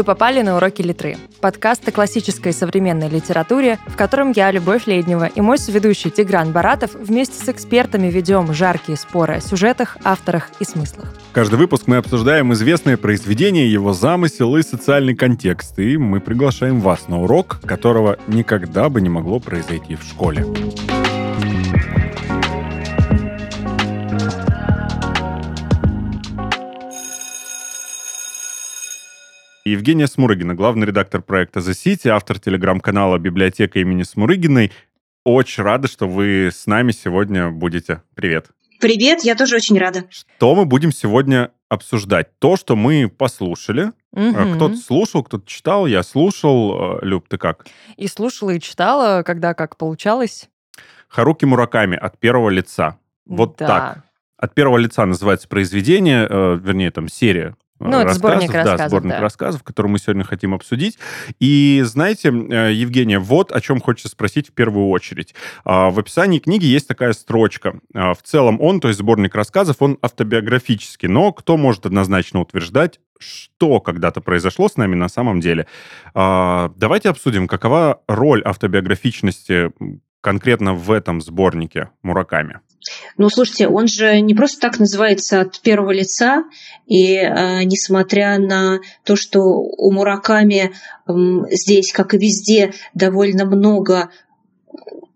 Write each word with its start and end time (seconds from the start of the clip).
Вы 0.00 0.04
попали 0.04 0.40
на 0.40 0.56
уроки 0.56 0.80
литры. 0.80 1.18
Подкаст 1.42 1.86
о 1.86 1.92
классической 1.92 2.52
и 2.52 2.54
современной 2.54 3.10
литературе, 3.10 3.78
в 3.86 3.96
котором 3.96 4.32
я, 4.34 4.50
Любовь 4.50 4.86
Леднева, 4.86 5.26
и 5.26 5.42
мой 5.42 5.58
соведущий 5.58 6.10
Тигран 6.10 6.52
Баратов 6.52 6.94
вместе 6.94 7.34
с 7.34 7.50
экспертами 7.50 8.06
ведем 8.06 8.50
жаркие 8.54 8.96
споры 8.96 9.34
о 9.34 9.40
сюжетах, 9.42 9.98
авторах 10.02 10.52
и 10.58 10.64
смыслах. 10.64 11.14
Каждый 11.32 11.56
выпуск 11.56 11.82
мы 11.84 11.98
обсуждаем 11.98 12.50
известное 12.54 12.96
произведение, 12.96 13.70
его 13.70 13.92
замысел 13.92 14.56
и 14.56 14.62
социальный 14.62 15.14
контекст, 15.14 15.78
и 15.78 15.98
мы 15.98 16.20
приглашаем 16.20 16.80
вас 16.80 17.08
на 17.08 17.20
урок, 17.20 17.60
которого 17.66 18.16
никогда 18.26 18.88
бы 18.88 19.02
не 19.02 19.10
могло 19.10 19.38
произойти 19.38 19.96
в 19.96 20.02
школе. 20.02 20.46
Евгения 29.64 30.06
Смурыгина, 30.06 30.54
главный 30.54 30.86
редактор 30.86 31.20
проекта 31.20 31.60
The 31.60 31.72
City, 31.72 32.08
автор 32.08 32.38
телеграм-канала 32.38 33.18
«Библиотека 33.18 33.78
имени 33.78 34.04
Смурыгиной». 34.04 34.72
Очень 35.22 35.64
рада, 35.64 35.86
что 35.86 36.08
вы 36.08 36.48
с 36.50 36.66
нами 36.66 36.92
сегодня 36.92 37.50
будете. 37.50 38.02
Привет. 38.14 38.46
Привет, 38.80 39.22
я 39.22 39.34
тоже 39.34 39.56
очень 39.56 39.78
рада. 39.78 40.04
Что 40.08 40.54
мы 40.54 40.64
будем 40.64 40.92
сегодня 40.92 41.50
обсуждать? 41.68 42.38
То, 42.38 42.56
что 42.56 42.74
мы 42.74 43.10
послушали. 43.10 43.92
Угу. 44.12 44.54
Кто-то 44.54 44.76
слушал, 44.76 45.22
кто-то 45.22 45.46
читал, 45.46 45.86
я 45.86 46.02
слушал. 46.02 46.96
Э, 46.96 46.98
Люб, 47.02 47.28
ты 47.28 47.36
как? 47.36 47.66
И 47.98 48.08
слушала, 48.08 48.50
и 48.50 48.60
читала, 48.60 49.22
когда 49.22 49.52
как 49.52 49.76
получалось. 49.76 50.48
Харуки 51.08 51.44
Мураками 51.44 51.98
от 51.98 52.18
первого 52.18 52.48
лица. 52.48 52.98
Вот 53.26 53.56
да. 53.58 53.66
так. 53.66 54.04
От 54.38 54.54
первого 54.54 54.78
лица 54.78 55.04
называется 55.04 55.48
произведение, 55.48 56.26
э, 56.26 56.58
вернее, 56.62 56.90
там 56.90 57.08
серия 57.08 57.56
ну, 57.88 58.00
это 58.00 58.14
сборник 58.14 58.52
рассказов. 58.52 58.78
Да, 58.78 58.88
сборник 58.88 59.10
да. 59.12 59.20
рассказов, 59.20 59.62
который 59.62 59.88
мы 59.88 59.98
сегодня 59.98 60.24
хотим 60.24 60.54
обсудить. 60.54 60.98
И 61.38 61.80
знаете, 61.84 62.28
э, 62.28 62.72
Евгения, 62.72 63.18
вот 63.18 63.52
о 63.52 63.60
чем 63.60 63.80
хочется 63.80 64.08
спросить 64.08 64.50
в 64.50 64.52
первую 64.52 64.88
очередь. 64.88 65.34
А, 65.64 65.90
в 65.90 65.98
описании 65.98 66.38
книги 66.38 66.66
есть 66.66 66.86
такая 66.86 67.12
строчка. 67.12 67.80
А, 67.94 68.14
в 68.14 68.22
целом 68.22 68.60
он, 68.60 68.80
то 68.80 68.88
есть 68.88 69.00
сборник 69.00 69.34
рассказов, 69.34 69.76
он 69.80 69.98
автобиографический, 70.02 71.08
но 71.08 71.32
кто 71.32 71.56
может 71.56 71.86
однозначно 71.86 72.40
утверждать, 72.40 73.00
что 73.18 73.80
когда-то 73.80 74.20
произошло 74.20 74.68
с 74.68 74.76
нами 74.76 74.94
на 74.94 75.08
самом 75.08 75.40
деле? 75.40 75.66
А, 76.14 76.72
давайте 76.76 77.08
обсудим, 77.08 77.48
какова 77.48 78.02
роль 78.08 78.42
автобиографичности 78.44 79.72
конкретно 80.20 80.74
в 80.74 80.90
этом 80.90 81.20
сборнике 81.20 81.90
Мураками. 82.02 82.60
Ну, 83.16 83.28
слушайте, 83.28 83.68
он 83.68 83.86
же 83.88 84.20
не 84.20 84.34
просто 84.34 84.60
так 84.60 84.78
называется 84.78 85.40
от 85.42 85.60
первого 85.60 85.90
лица, 85.90 86.44
и 86.86 87.14
э, 87.14 87.64
несмотря 87.64 88.38
на 88.38 88.80
то, 89.04 89.16
что 89.16 89.40
у 89.40 89.92
Мураками 89.92 90.72
э, 90.72 91.12
здесь, 91.50 91.92
как 91.92 92.14
и 92.14 92.18
везде, 92.18 92.72
довольно 92.94 93.44
много 93.44 94.10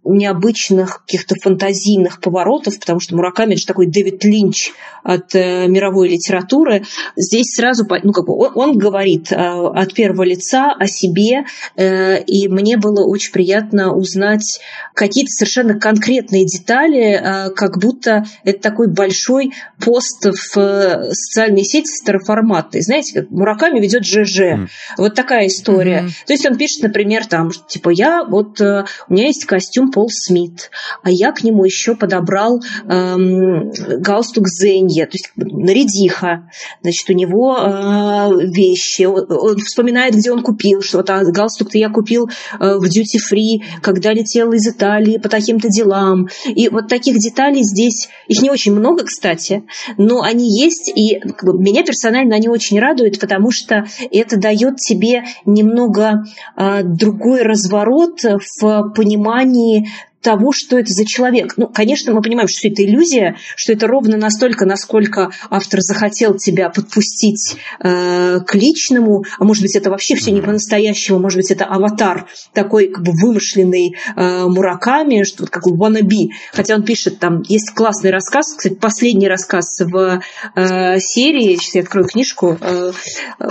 необычных, 0.05 1.03
каких-то 1.05 1.35
фантазийных 1.37 2.21
поворотов, 2.21 2.79
потому 2.79 3.01
что 3.01 3.17
Мураками 3.17 3.55
же 3.55 3.67
такой 3.67 3.87
Дэвид 3.87 4.25
Линч 4.25 4.73
от 5.03 5.35
э, 5.35 5.67
мировой 5.69 6.09
литературы. 6.09 6.85
Здесь 7.17 7.55
сразу, 7.55 7.87
ну, 8.03 8.13
как 8.13 8.27
бы 8.27 8.35
он, 8.37 8.53
он 8.55 8.79
говорит 8.79 9.31
э, 9.31 9.37
от 9.37 9.93
первого 9.95 10.23
лица 10.23 10.73
о 10.73 10.87
себе, 10.87 11.45
э, 11.77 12.23
и 12.23 12.49
мне 12.49 12.77
было 12.77 13.05
очень 13.07 13.33
приятно 13.33 13.95
узнать 13.95 14.61
какие-то 14.95 15.31
совершенно 15.31 15.79
конкретные 15.79 16.47
детали, 16.47 17.21
э, 17.21 17.51
как 17.51 17.79
будто 17.79 18.25
это 18.45 18.61
такой 18.61 18.89
большой 18.89 19.53
пост 19.79 20.25
в 20.25 20.59
э, 20.59 21.13
социальной 21.13 21.65
сети 21.65 21.89
староформатной. 21.89 22.81
Знаете, 22.81 23.21
как 23.21 23.31
Мураками 23.31 23.81
ведет 23.81 24.05
ЖЖ. 24.05 24.41
Mm. 24.41 24.69
Вот 24.97 25.15
такая 25.15 25.49
история. 25.49 26.05
Mm-hmm. 26.05 26.27
То 26.27 26.33
есть 26.33 26.47
он 26.47 26.57
пишет, 26.57 26.83
например, 26.83 27.27
там, 27.27 27.51
типа, 27.51 27.91
я 27.91 28.25
вот, 28.25 28.61
э, 28.61 28.85
у 29.09 29.13
меня 29.13 29.27
есть 29.27 29.45
костюм 29.45 29.91
Пол 29.95 30.09
Смит, 30.11 30.71
а 31.05 31.11
я 31.11 31.31
к 31.31 31.45
нему 31.45 31.65
еще 31.65 31.95
подобрал 31.95 32.61
эм, 32.89 33.71
галстук 34.01 34.49
Зенья, 34.49 35.05
то 35.05 35.13
есть 35.13 35.31
нарядиха. 35.37 36.51
Значит, 36.83 37.09
у 37.11 37.13
него 37.13 37.57
э, 37.57 38.47
вещи, 38.47 39.05
он, 39.05 39.25
он 39.31 39.59
вспоминает, 39.59 40.17
где 40.17 40.33
он 40.33 40.43
купил, 40.43 40.83
что 40.83 40.97
вот 40.97 41.11
а, 41.11 41.23
галстук-то 41.25 41.79
я 41.79 41.91
купил 41.91 42.29
э, 42.59 42.75
в 42.77 42.85
free, 42.85 43.63
когда 43.83 44.13
летел 44.13 44.53
из 44.53 44.67
Италии 44.67 45.19
по 45.19 45.29
таким-то 45.29 45.69
делам. 45.69 46.27
И 46.45 46.69
вот 46.69 46.89
таких 46.89 47.19
деталей 47.19 47.63
здесь, 47.63 48.09
их 48.27 48.43
не 48.43 48.51
очень 48.51 48.75
много, 48.75 49.05
кстати, 49.05 49.63
но 49.97 50.23
они 50.23 50.61
есть, 50.61 50.91
и 50.93 51.21
как 51.21 51.45
бы, 51.45 51.57
меня 51.57 51.85
персонально 51.85 52.35
они 52.35 52.49
очень 52.49 52.81
радуют, 52.81 53.21
потому 53.21 53.53
что 53.53 53.85
это 54.11 54.37
дает 54.39 54.79
тебе 54.79 55.23
немного 55.47 56.25
э, 56.57 56.83
другой 56.83 57.43
разворот 57.43 58.25
в 58.25 58.93
понимании 58.97 59.84
того, 60.25 60.53
что 60.53 60.79
это 60.79 60.89
за 60.89 61.05
человек. 61.05 61.53
Ну, 61.57 61.69
конечно, 61.69 62.13
мы 62.13 62.23
понимаем, 62.23 62.49
что 62.49 62.67
это 62.67 62.83
иллюзия, 62.83 63.37
что 63.57 63.73
это 63.73 63.87
ровно 63.87 64.17
настолько, 64.17 64.65
насколько 64.65 65.31
автор 65.51 65.81
захотел 65.83 66.35
тебя 66.35 66.71
подпустить 66.71 67.57
э, 67.79 68.41
к 68.41 68.55
личному, 68.55 69.25
а 69.39 69.45
может 69.45 69.63
быть, 69.63 69.77
это 69.77 69.91
вообще 69.91 70.17
все 70.17 70.33
не 70.33 70.41
по-настоящему, 70.41 71.19
может 71.19 71.37
быть, 71.37 71.51
это 71.51 71.67
аватар 71.67 72.27
такой 72.55 72.89
как 72.89 73.05
бы 73.05 73.13
вымышленный 73.13 73.97
э, 74.17 74.45
Мураками, 74.47 75.25
что 75.25 75.43
вот 75.43 75.51
как 75.51 75.67
wannabe. 75.67 76.31
Хотя 76.53 76.75
он 76.75 76.85
пишет, 76.85 77.19
там 77.19 77.43
есть 77.47 77.71
классный 77.73 78.11
рассказ, 78.11 78.55
кстати, 78.57 78.75
последний 78.75 79.29
рассказ 79.29 79.81
в 79.81 80.23
э, 80.57 80.99
серии, 81.01 81.57
сейчас 81.57 81.75
я 81.75 81.83
открою 81.83 82.09
книжку, 82.09 82.57
э, 82.59 82.93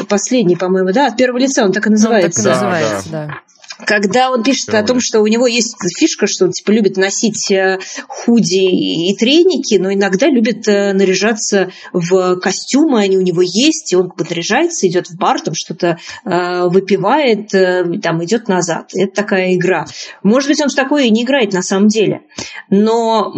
последний, 0.10 0.56
по-моему, 0.56 0.92
да, 0.92 1.08
от 1.08 1.18
первого 1.18 1.38
лица, 1.38 1.64
он 1.64 1.72
так 1.72 1.86
и 1.86 1.92
называется. 1.92 2.42
Ну, 2.42 2.50
так 2.50 2.58
и 2.58 2.64
называется, 2.64 3.10
да. 3.12 3.28
да 3.28 3.53
когда 3.86 4.32
он 4.32 4.44
пишет 4.44 4.70
Все 4.70 4.78
о 4.78 4.84
том, 4.84 5.00
что 5.00 5.22
у 5.22 5.28
него 5.28 5.48
есть 5.48 5.76
фишка, 5.98 6.28
что 6.28 6.46
он 6.46 6.52
типа 6.52 6.72
любит 6.72 6.98
носить 6.98 7.52
э, 7.52 7.80
худи 8.08 9.10
и 9.10 9.16
треники, 9.16 9.76
но 9.76 9.94
иногда 9.94 10.28
любит 10.28 10.68
э, 10.68 10.94
наряжаться 10.94 11.72
в 11.92 12.38
костюмы, 12.38 13.02
они 13.02 13.18
у 13.18 13.22
него 13.22 13.42
есть, 13.42 13.94
и 13.94 13.96
он 13.96 14.10
как 14.10 14.18
бы 14.18 14.26
наряжается, 14.30 14.88
идет 14.88 15.08
в 15.08 15.18
бар, 15.18 15.42
там 15.42 15.54
что-то 15.54 15.98
э, 16.26 16.68
выпивает, 16.68 17.50
там 17.50 18.24
идет 18.24 18.48
назад. 18.48 18.92
Это 18.94 19.14
такая 19.14 19.56
игра. 19.56 19.86
Может 20.24 20.50
быть, 20.50 20.62
он 20.62 20.70
в 20.70 20.76
такое 20.76 21.06
и 21.06 21.12
не 21.12 21.24
играет 21.24 21.54
на 21.54 21.62
самом 21.62 21.88
деле, 21.88 22.22
но 22.70 23.34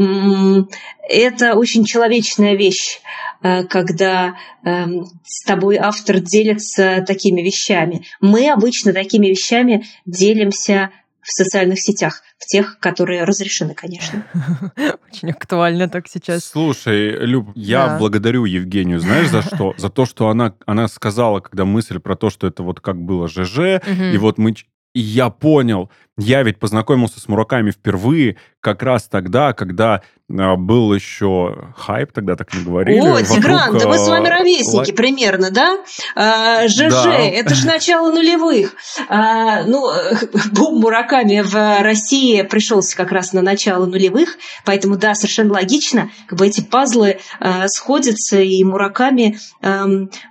это 1.08 1.56
очень 1.56 1.86
человечная 1.86 2.56
вещь. 2.56 3.00
Э, 3.42 3.64
когда 3.64 4.36
эм, 4.64 5.06
с 5.24 5.44
тобой 5.46 5.78
автор 5.78 6.20
делится 6.20 7.04
такими 7.06 7.42
вещами. 7.42 8.06
Мы 8.22 8.50
обычно 8.50 8.94
такими 8.94 9.28
вещами 9.28 9.86
делимся 10.06 10.92
в 11.22 11.32
социальных 11.32 11.82
сетях, 11.82 12.22
в 12.38 12.46
тех, 12.46 12.80
которые 12.80 13.24
разрешены, 13.24 13.74
конечно. 13.74 14.26
Очень 15.12 15.32
актуально 15.32 15.90
так 15.90 16.08
сейчас. 16.08 16.46
Слушай, 16.46 17.18
Люб, 17.26 17.50
я 17.56 17.88
да. 17.88 17.98
благодарю 17.98 18.46
Евгению, 18.46 19.00
знаешь, 19.00 19.30
за 19.30 19.42
что? 19.42 19.74
За 19.78 19.90
то, 19.90 20.06
что 20.06 20.30
она, 20.30 20.54
она 20.68 20.88
сказала, 20.88 21.40
когда 21.40 21.66
мысль 21.66 22.00
про 22.00 22.16
то, 22.16 22.30
что 22.30 22.46
это 22.46 22.62
вот 22.62 22.80
как 22.80 23.02
было 23.02 23.28
ЖЖ, 23.28 23.82
и 24.14 24.18
вот 24.18 24.38
мы... 24.38 24.54
И 24.94 25.00
я 25.02 25.30
понял, 25.30 25.90
я 26.18 26.44
ведь 26.44 26.60
познакомился 26.60 27.20
с 27.20 27.28
Мураками 27.28 27.72
впервые 27.72 28.38
как 28.62 28.82
раз 28.82 29.08
тогда, 29.08 29.54
когда 29.54 30.02
а, 30.28 30.56
был 30.56 30.94
еще 30.94 31.74
хайп, 31.76 32.12
тогда 32.14 32.36
так 32.36 32.54
не 32.54 32.64
говорили. 32.64 33.00
О, 33.00 33.22
Тигран, 33.22 33.78
да 33.78 33.88
мы 33.88 34.00
с 34.00 34.08
вами 34.08 34.28
а, 34.28 34.40
ровесники 34.40 34.92
ла... 34.92 34.96
примерно, 34.96 35.52
да? 35.52 35.78
А, 36.16 36.68
ЖЖ, 36.68 36.90
да. 36.90 37.16
это 37.18 37.54
же 37.54 37.68
начало 37.68 38.12
нулевых. 38.12 38.74
А, 39.08 39.64
ну, 39.64 39.88
бум 40.54 40.80
Мураками 40.80 41.42
в 41.42 41.84
России 41.84 42.42
пришелся 42.44 42.96
как 42.96 43.12
раз 43.12 43.34
на 43.34 43.42
начало 43.42 43.86
нулевых, 43.86 44.38
поэтому, 44.64 44.98
да, 44.98 45.14
совершенно 45.16 45.54
логично, 45.54 46.10
как 46.28 46.40
бы 46.40 46.48
эти 46.48 46.62
пазлы 46.62 47.20
а, 47.40 47.68
сходятся, 47.68 48.40
и 48.40 48.64
Мураками, 48.64 49.38
а, 49.62 49.86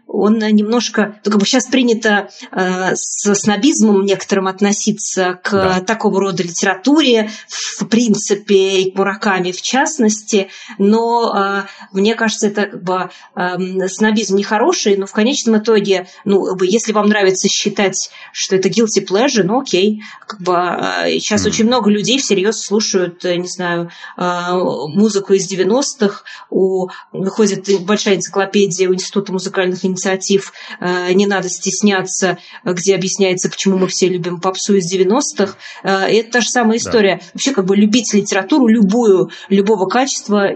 он 0.06 0.38
немножко, 0.38 1.20
ну, 1.25 1.31
как 1.31 1.41
бы 1.41 1.47
сейчас 1.47 1.67
принято 1.67 2.29
а, 2.50 2.93
с 2.94 3.35
снобизмом 3.35 4.05
некоторым 4.05 4.47
относиться 4.47 5.38
к 5.43 5.50
да. 5.50 5.74
Такого 5.81 6.21
рода 6.21 6.43
литературе, 6.43 7.31
в 7.49 7.87
принципе, 7.87 8.82
и 8.82 8.91
к 8.91 8.97
Мураками 8.97 9.53
в 9.53 9.62
частности, 9.62 10.49
но 10.79 11.32
э, 11.37 11.62
мне 11.93 12.15
кажется, 12.15 12.49
это 12.49 12.67
как 12.67 12.82
бы 12.82 13.11
э, 13.37 13.88
снобизм 13.88 14.37
нехороший, 14.37 14.97
но 14.97 15.06
в 15.06 15.12
конечном 15.12 15.59
итоге, 15.59 16.09
ну, 16.25 16.56
если 16.62 16.93
вам 16.93 17.09
нравится 17.09 17.49
считать, 17.49 18.11
что 18.32 18.56
это 18.56 18.69
guilty 18.69 19.05
pleasure, 19.06 19.43
ну 19.43 19.61
окей, 19.61 20.03
как 20.26 20.41
бы 20.41 20.55
э, 20.55 21.19
сейчас 21.19 21.44
mm. 21.44 21.49
очень 21.49 21.67
много 21.67 21.91
людей 21.91 22.19
всерьез 22.19 22.61
слушают, 22.61 23.25
э, 23.25 23.37
не 23.37 23.49
знаю, 23.49 23.91
э, 24.17 24.50
музыку 24.53 25.35
из 25.35 25.50
90-х, 25.50 26.23
у, 26.50 26.88
выходит 27.12 27.69
большая 27.85 28.17
энциклопедия 28.17 28.88
у 28.88 28.94
Института 28.94 29.32
музыкальных 29.32 29.85
инициатив 29.85 30.53
э, 30.81 31.12
«Не 31.12 31.27
надо 31.27 31.49
стесняться», 31.49 32.38
где 32.65 32.94
объясняется, 32.94 33.49
почему 33.49 33.79
мы 33.79 33.88
все 33.88 34.09
любим 34.09 34.41
попсу 34.41 34.75
из 34.75 34.93
90-х. 34.93 35.56
Э, 35.82 36.06
это 36.06 36.32
та 36.32 36.40
же 36.40 36.49
самая 36.49 36.78
история. 36.78 37.16
Да. 37.16 37.26
Вообще, 37.34 37.52
как 37.52 37.64
бы 37.66 37.76
любить 37.76 38.12
литературу 38.14 38.66
любую, 38.66 39.31
любого 39.49 39.87
качества 39.87 40.50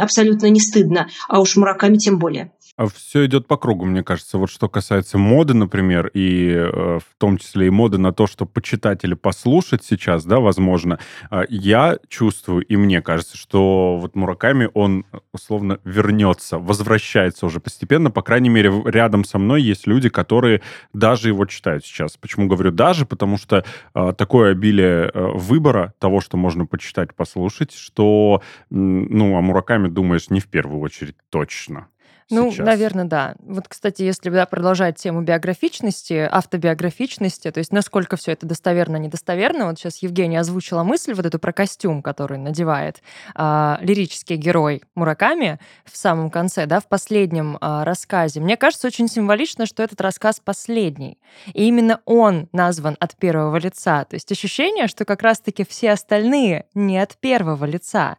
абсолютно 0.00 0.46
не 0.46 0.60
стыдно, 0.60 1.08
а 1.28 1.40
уж 1.40 1.56
Мураками 1.56 1.96
тем 1.96 2.18
более. 2.18 2.52
А 2.76 2.86
все 2.86 3.26
идет 3.26 3.46
по 3.46 3.58
кругу, 3.58 3.84
мне 3.84 4.02
кажется. 4.02 4.38
Вот 4.38 4.48
что 4.48 4.66
касается 4.66 5.18
моды, 5.18 5.52
например, 5.52 6.10
и 6.14 6.52
э, 6.54 6.98
в 7.00 7.18
том 7.18 7.36
числе 7.36 7.66
и 7.66 7.70
моды 7.70 7.98
на 7.98 8.14
то, 8.14 8.26
что 8.26 8.46
почитать 8.46 9.04
или 9.04 9.12
послушать 9.12 9.84
сейчас, 9.84 10.24
да, 10.24 10.40
возможно, 10.40 10.98
э, 11.30 11.42
я 11.50 11.98
чувствую, 12.08 12.64
и 12.64 12.76
мне 12.76 13.02
кажется, 13.02 13.36
что 13.36 13.98
вот 13.98 14.16
Мураками, 14.16 14.70
он 14.72 15.04
условно 15.32 15.80
вернется, 15.84 16.58
возвращается 16.58 17.44
уже 17.44 17.60
постепенно. 17.60 18.10
По 18.10 18.22
крайней 18.22 18.48
мере, 18.48 18.72
рядом 18.86 19.24
со 19.24 19.38
мной 19.38 19.60
есть 19.60 19.86
люди, 19.86 20.08
которые 20.08 20.62
даже 20.94 21.28
его 21.28 21.44
читают 21.44 21.84
сейчас. 21.84 22.16
Почему 22.16 22.46
говорю 22.46 22.70
даже? 22.70 23.04
Потому 23.04 23.36
что 23.36 23.66
э, 23.94 24.14
такое 24.16 24.52
обилие 24.52 25.10
э, 25.12 25.30
выбора 25.34 25.92
того, 25.98 26.22
что 26.22 26.38
можно 26.38 26.64
почитать, 26.64 27.14
послушать, 27.14 27.74
что, 27.74 28.42
ну, 28.70 29.36
о 29.36 29.42
Мураками 29.42 29.88
думаешь 29.88 30.30
не 30.30 30.40
в 30.40 30.48
первую 30.48 30.80
очередь 30.80 31.16
точно. 31.28 31.88
Ну, 32.32 32.50
сейчас. 32.50 32.66
наверное, 32.66 33.04
да. 33.04 33.34
Вот, 33.40 33.68
кстати, 33.68 34.02
если 34.02 34.30
да, 34.30 34.46
продолжать 34.46 34.96
тему 34.96 35.22
биографичности, 35.22 36.28
автобиографичности, 36.30 37.50
то 37.50 37.58
есть 37.58 37.72
насколько 37.72 38.16
все 38.16 38.32
это 38.32 38.46
достоверно, 38.46 38.96
недостоверно, 38.96 39.66
вот 39.66 39.78
сейчас 39.78 39.98
Евгения 39.98 40.40
озвучила 40.40 40.82
мысль 40.82 41.12
вот 41.12 41.26
эту 41.26 41.38
про 41.38 41.52
костюм, 41.52 42.02
который 42.02 42.38
надевает 42.38 43.02
а, 43.34 43.78
лирический 43.82 44.36
герой 44.36 44.82
Мураками 44.94 45.58
в 45.84 45.96
самом 45.96 46.30
конце, 46.30 46.66
да, 46.66 46.80
в 46.80 46.88
последнем 46.88 47.58
а, 47.60 47.84
рассказе. 47.84 48.40
Мне 48.40 48.56
кажется, 48.56 48.86
очень 48.86 49.08
символично, 49.08 49.66
что 49.66 49.82
этот 49.82 50.00
рассказ 50.00 50.40
последний. 50.40 51.18
И 51.52 51.64
именно 51.64 52.00
он 52.06 52.48
назван 52.52 52.96
от 52.98 53.16
первого 53.16 53.56
лица. 53.58 54.04
То 54.04 54.14
есть 54.14 54.32
ощущение, 54.32 54.86
что 54.86 55.04
как 55.04 55.22
раз-таки 55.22 55.64
все 55.68 55.92
остальные 55.92 56.66
не 56.74 56.98
от 56.98 57.16
первого 57.16 57.64
лица. 57.64 58.16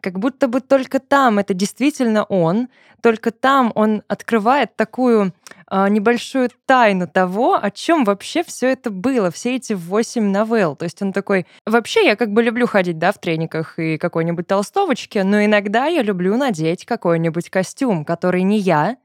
Как 0.00 0.18
будто 0.18 0.48
бы 0.48 0.60
только 0.60 1.00
там 1.00 1.38
это 1.38 1.54
действительно 1.54 2.24
он, 2.24 2.68
только 3.04 3.32
там 3.32 3.70
он 3.74 4.02
открывает 4.08 4.76
такую 4.76 5.34
э, 5.70 5.88
небольшую 5.90 6.48
тайну 6.64 7.06
того, 7.06 7.62
о 7.62 7.70
чем 7.70 8.02
вообще 8.02 8.42
все 8.42 8.72
это 8.72 8.88
было, 8.90 9.30
все 9.30 9.56
эти 9.56 9.74
восемь 9.74 10.30
новелл. 10.30 10.74
То 10.74 10.84
есть 10.84 11.02
он 11.02 11.12
такой, 11.12 11.46
вообще 11.66 12.06
я 12.06 12.16
как 12.16 12.32
бы 12.32 12.42
люблю 12.42 12.66
ходить, 12.66 12.98
да, 12.98 13.12
в 13.12 13.18
трениках 13.18 13.78
и 13.78 13.98
какой-нибудь 13.98 14.46
толстовочке, 14.46 15.22
но 15.22 15.44
иногда 15.44 15.84
я 15.84 16.00
люблю 16.00 16.38
надеть 16.38 16.86
какой-нибудь 16.86 17.50
костюм, 17.50 18.06
который 18.06 18.42
не 18.42 18.56
я, 18.58 18.96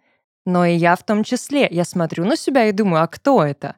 но 0.45 0.65
и 0.65 0.75
я 0.75 0.95
в 0.95 1.03
том 1.03 1.25
числе. 1.25 1.67
Я 1.69 1.83
смотрю 1.83 2.23
на 2.23 2.37
себя 2.37 2.67
и 2.67 2.71
думаю, 2.71 3.03
а 3.03 3.07
кто 3.07 3.43
это? 3.43 3.75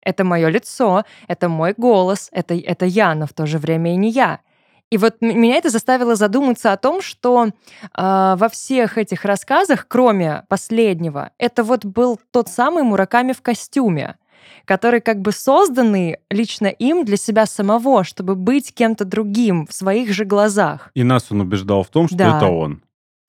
Это 0.00 0.22
мое 0.22 0.46
лицо, 0.46 1.02
это 1.26 1.48
мой 1.48 1.74
голос, 1.76 2.28
это, 2.30 2.54
это 2.54 2.84
я, 2.84 3.16
но 3.16 3.26
в 3.26 3.32
то 3.32 3.46
же 3.46 3.58
время 3.58 3.94
и 3.94 3.96
не 3.96 4.10
я. 4.10 4.38
И 4.90 4.98
вот 4.98 5.16
меня 5.20 5.56
это 5.56 5.70
заставило 5.70 6.14
задуматься 6.14 6.72
о 6.72 6.76
том, 6.76 7.02
что 7.02 7.46
э, 7.46 7.50
во 7.94 8.48
всех 8.48 8.98
этих 8.98 9.24
рассказах, 9.24 9.86
кроме 9.88 10.44
последнего, 10.48 11.30
это 11.38 11.64
вот 11.64 11.84
был 11.84 12.20
тот 12.30 12.48
самый 12.48 12.82
Мураками 12.82 13.32
в 13.32 13.42
костюме 13.42 14.16
который 14.64 15.00
как 15.00 15.20
бы 15.22 15.32
созданный 15.32 16.18
лично 16.28 16.66
им 16.66 17.04
для 17.04 17.16
себя 17.16 17.46
самого, 17.46 18.04
чтобы 18.04 18.34
быть 18.34 18.74
кем-то 18.74 19.04
другим 19.04 19.66
в 19.66 19.72
своих 19.72 20.12
же 20.12 20.24
глазах. 20.24 20.90
И 20.94 21.04
нас 21.04 21.30
он 21.30 21.40
убеждал 21.40 21.82
в 21.84 21.88
том, 21.88 22.08
что 22.08 22.16
да. 22.16 22.36
это 22.36 22.46
он. 22.46 22.82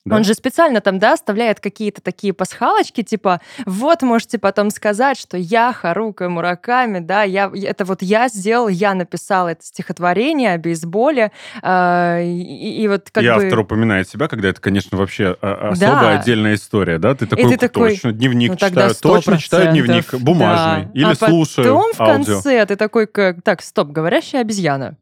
Да? 0.10 0.16
Он 0.16 0.24
же 0.24 0.34
специально 0.34 0.82
там, 0.82 1.00
да, 1.00 1.14
оставляет 1.14 1.60
какие-то 1.60 2.02
такие 2.02 2.34
пасхалочки, 2.34 3.04
типа, 3.04 3.42
вот 3.66 4.02
можете 4.02 4.38
потом 4.38 4.70
сказать, 4.70 5.18
что 5.18 5.38
я 5.38 5.74
Харука 5.74 6.30
Мураками, 6.30 7.00
да, 7.00 7.24
я, 7.24 7.52
это 7.54 7.86
вот 7.86 8.02
я 8.02 8.28
сделал, 8.30 8.68
я 8.68 8.94
написал 8.94 9.48
это 9.48 9.64
стихотворение 9.64 10.54
о 10.54 10.58
бейсболе, 10.58 11.32
э, 11.62 12.24
и, 12.24 12.84
и 12.84 12.88
вот 12.88 13.10
как 13.12 13.24
и 13.24 13.28
бы... 13.28 13.34
автор 13.34 13.60
упоминает 13.60 14.10
себя, 14.10 14.28
когда 14.28 14.50
это, 14.50 14.62
конечно, 14.62 14.98
вообще 14.98 15.36
а, 15.42 15.70
особая 15.72 16.16
да. 16.16 16.20
отдельная 16.20 16.56
история, 16.56 17.00
да? 17.00 17.16
Ты 17.16 17.26
такой, 17.26 17.46
и 17.46 17.50
ты 17.50 17.58
такой 17.58 17.90
точно, 17.92 18.12
дневник 18.12 18.52
ну, 18.52 18.56
читаю, 18.58 18.96
точно 18.96 19.38
читаю 19.38 19.72
дневник 19.72 20.14
бумажный, 20.14 20.86
да. 20.86 20.92
или 20.94 21.12
а 21.12 21.16
слушаю 21.16 21.76
потом 21.76 21.94
в 21.94 21.98
конце 21.98 22.66
ты 22.66 22.76
такой, 22.76 23.08
как, 23.08 23.42
так, 23.42 23.62
стоп, 23.62 23.90
говорящая 23.90 24.42
обезьяна. 24.42 24.98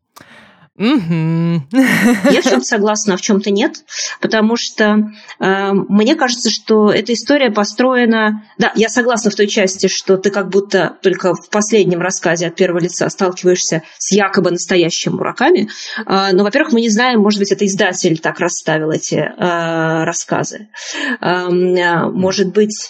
Угу. 0.78 1.62
Я 1.72 2.42
в 2.42 2.44
чем-то 2.44 2.66
согласна, 2.66 3.14
а 3.14 3.18
в 3.18 3.22
чем-то 3.22 3.50
нет, 3.50 3.86
потому 4.20 4.58
что 4.58 5.10
э, 5.40 5.72
мне 5.72 6.16
кажется, 6.16 6.50
что 6.50 6.92
эта 6.92 7.14
история 7.14 7.50
построена. 7.50 8.44
Да, 8.58 8.74
я 8.76 8.90
согласна 8.90 9.32
в 9.32 9.36
той 9.36 9.48
части, 9.48 9.88
что 9.88 10.18
ты 10.18 10.32
как 10.32 10.50
будто 10.50 10.98
только 11.02 11.34
в 11.34 11.50
последнем 11.50 12.02
рассказе 12.02 12.48
от 12.48 12.56
первого 12.56 12.82
лица 12.82 13.10
сталкиваешься 13.10 13.84
с 14.00 14.12
якобы 14.12 14.52
настоящим 14.52 15.14
мураками. 15.14 15.70
Э, 16.06 16.34
но, 16.34 16.44
во-первых, 16.44 16.74
мы 16.74 16.82
не 16.82 16.90
знаем, 16.90 17.22
может 17.22 17.40
быть, 17.40 17.54
это 17.54 17.66
издатель 17.66 18.20
так 18.20 18.42
расставил 18.42 18.92
эти 18.92 19.16
э, 19.16 20.04
рассказы. 20.04 20.68
Эм, 21.22 21.74
э, 21.74 22.10
может 22.12 22.52
быть, 22.52 22.90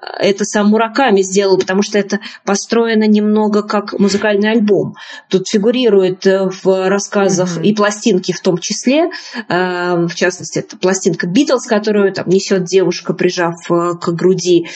это 0.00 0.44
сам 0.44 0.68
Мураками 0.68 1.22
сделал, 1.22 1.58
потому 1.58 1.82
что 1.82 1.98
это 1.98 2.20
построено 2.44 3.04
немного 3.04 3.62
как 3.62 3.98
музыкальный 3.98 4.50
альбом. 4.50 4.94
Тут 5.28 5.48
фигурирует 5.48 6.26
э, 6.26 6.48
в 6.62 6.88
рассказах 6.88 7.58
mm-hmm. 7.58 7.64
и 7.64 7.74
пластинки 7.74 8.32
в 8.32 8.40
том 8.40 8.58
числе, 8.58 9.10
э, 9.48 10.06
в 10.06 10.14
частности, 10.14 10.60
это 10.60 10.76
пластинка 10.76 11.26
Битлз, 11.26 11.66
которую 11.66 12.12
там 12.12 12.28
несет 12.28 12.64
девушка, 12.64 13.12
прижав 13.14 13.54
э, 13.70 13.94
к 14.00 14.08
груди. 14.12 14.68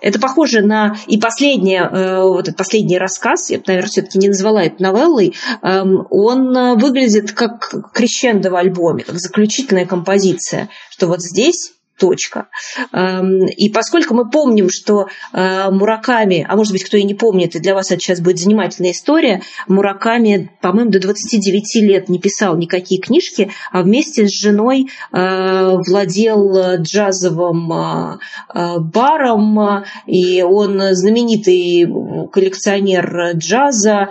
Это 0.00 0.20
похоже 0.20 0.62
на 0.62 0.96
и 1.06 1.18
последнее, 1.18 1.88
вот 2.22 2.48
этот 2.48 2.56
последний 2.56 2.98
рассказ, 2.98 3.50
я 3.50 3.58
бы, 3.58 3.64
наверное, 3.66 3.88
все-таки 3.88 4.18
не 4.18 4.28
назвала 4.28 4.62
это 4.62 4.82
новеллой, 4.82 5.34
эм, 5.62 6.06
он 6.10 6.78
выглядит 6.78 7.32
как 7.32 7.72
крещендо 7.92 8.50
в 8.50 8.56
альбоме, 8.56 9.04
как 9.04 9.18
заключительная 9.18 9.86
композиция, 9.86 10.68
что 10.90 11.06
вот 11.06 11.22
здесь 11.22 11.72
точка. 11.98 12.48
Эм, 12.92 13.46
и 13.46 13.68
поскольку 13.68 14.14
мы 14.14 14.28
помним, 14.28 14.68
что 14.70 15.08
э, 15.32 15.70
Мураками, 15.70 16.44
а 16.48 16.56
может 16.56 16.72
быть, 16.72 16.84
кто 16.84 16.96
и 16.96 17.04
не 17.04 17.14
помнит, 17.14 17.54
и 17.54 17.60
для 17.60 17.74
вас 17.74 17.90
это 17.90 18.00
сейчас 18.00 18.20
будет 18.20 18.38
занимательная 18.38 18.90
история, 18.90 19.42
Мураками, 19.68 20.50
по-моему, 20.60 20.90
до 20.90 20.98
29 20.98 21.76
лет 21.82 22.08
не 22.08 22.18
писал 22.18 22.56
никакие 22.56 23.00
книжки, 23.00 23.50
а 23.70 23.82
вместе 23.82 24.26
с 24.26 24.32
женой 24.32 24.88
э, 25.12 25.76
владел 25.88 26.76
джазовым 26.76 27.72
э, 27.72 28.78
баром, 28.78 29.84
и 30.06 30.42
он 30.42 30.80
знаменитый 30.92 31.86
коллекционер 32.30 33.32
джаза, 33.36 34.10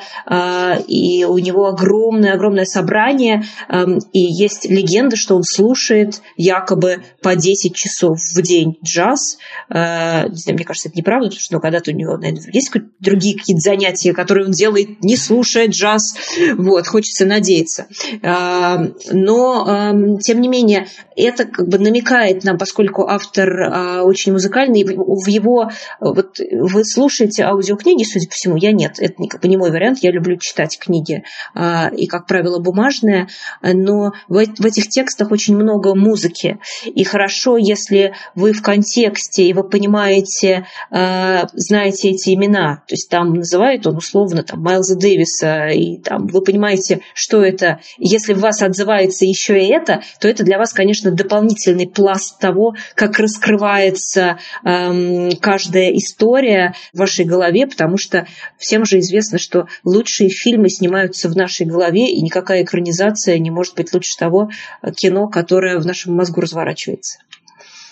и 0.87 1.25
у 1.25 1.37
него 1.37 1.67
огромное-огромное 1.67 2.65
собрание, 2.65 3.43
эм, 3.69 3.99
и 4.11 4.19
есть 4.19 4.69
легенда, 4.69 5.15
что 5.15 5.35
он 5.35 5.43
слушает 5.43 6.21
якобы 6.37 7.03
по 7.21 7.35
10 7.35 7.72
10 7.73 7.75
часов 7.75 8.19
в 8.19 8.41
день 8.41 8.77
джаз. 8.83 9.37
Э, 9.69 10.27
мне 10.27 10.63
кажется, 10.63 10.89
это 10.89 10.97
неправда, 10.97 11.27
потому 11.27 11.39
что 11.39 11.53
ну, 11.55 11.59
когда-то 11.59 11.91
у 11.91 11.93
него, 11.93 12.17
наверное, 12.17 12.49
есть 12.51 12.71
другие 12.99 13.37
какие-то 13.37 13.61
занятия, 13.61 14.13
которые 14.13 14.47
он 14.47 14.51
делает, 14.51 15.03
не 15.03 15.17
слушая 15.17 15.67
джаз. 15.67 16.15
Вот, 16.55 16.87
хочется 16.87 17.25
надеяться. 17.25 17.87
Э, 18.21 18.91
но, 19.11 19.65
эм, 19.67 20.17
тем 20.19 20.41
не 20.41 20.47
менее, 20.47 20.87
это 21.15 21.45
как 21.45 21.67
бы 21.67 21.77
намекает 21.77 22.43
нам, 22.43 22.57
поскольку 22.57 23.07
автор 23.07 23.49
э, 23.49 24.01
очень 24.01 24.31
музыкальный, 24.33 24.83
в 24.83 25.27
его... 25.27 25.69
Вот 25.99 26.39
вы 26.39 26.85
слушаете 26.85 27.43
аудиокниги, 27.43 28.03
судя 28.03 28.27
по 28.27 28.33
всему, 28.33 28.55
я 28.57 28.71
нет. 28.71 28.95
Это 28.99 29.15
как 29.27 29.41
бы 29.41 29.47
не 29.47 29.57
мой 29.57 29.71
вариант. 29.71 29.99
Я 30.01 30.11
люблю 30.11 30.37
читать 30.37 30.77
книги 30.79 31.23
и, 31.55 32.07
как 32.07 32.27
правило, 32.27 32.59
бумажные. 32.59 33.27
Но 33.61 34.13
в 34.27 34.37
этих 34.37 34.89
текстах 34.89 35.31
очень 35.31 35.55
много 35.55 35.95
музыки. 35.95 36.59
И 36.85 37.03
хорошо, 37.03 37.57
если 37.63 38.13
вы 38.35 38.53
в 38.53 38.61
контексте 38.61 39.43
и 39.43 39.53
вы 39.53 39.63
понимаете, 39.63 40.67
э, 40.91 41.41
знаете 41.53 42.09
эти 42.09 42.33
имена. 42.33 42.83
То 42.87 42.93
есть 42.93 43.09
там 43.09 43.33
называет 43.33 43.87
он 43.87 43.97
условно 43.97 44.43
там, 44.43 44.61
Майлза 44.61 44.95
Дэвиса, 44.95 45.67
и 45.67 45.97
там 45.97 46.27
вы 46.27 46.41
понимаете, 46.41 47.01
что 47.13 47.43
это. 47.43 47.79
Если 47.97 48.33
в 48.33 48.39
вас 48.39 48.61
отзывается 48.61 49.25
еще 49.25 49.61
и 49.61 49.67
это, 49.67 50.01
то 50.19 50.27
это 50.27 50.43
для 50.43 50.57
вас, 50.57 50.73
конечно, 50.73 51.11
дополнительный 51.11 51.87
пласт 51.87 52.39
того, 52.39 52.75
как 52.95 53.19
раскрывается 53.19 54.37
эм, 54.63 55.31
каждая 55.39 55.91
история 55.95 56.73
в 56.93 56.99
вашей 56.99 57.25
голове, 57.25 57.67
потому 57.67 57.97
что 57.97 58.27
всем 58.57 58.85
же 58.85 58.99
известно, 58.99 59.37
что 59.37 59.67
лучшие 59.83 60.29
фильмы 60.29 60.69
снимаются 60.69 61.29
в 61.29 61.35
нашей 61.35 61.65
голове, 61.65 62.11
и 62.11 62.21
никакая 62.21 62.63
экранизация 62.63 63.37
не 63.39 63.51
может 63.51 63.75
быть 63.75 63.93
лучше 63.93 64.17
того 64.17 64.49
кино, 64.95 65.27
которое 65.27 65.77
в 65.79 65.85
нашем 65.85 66.15
мозгу 66.15 66.41
разворачивается. 66.41 67.19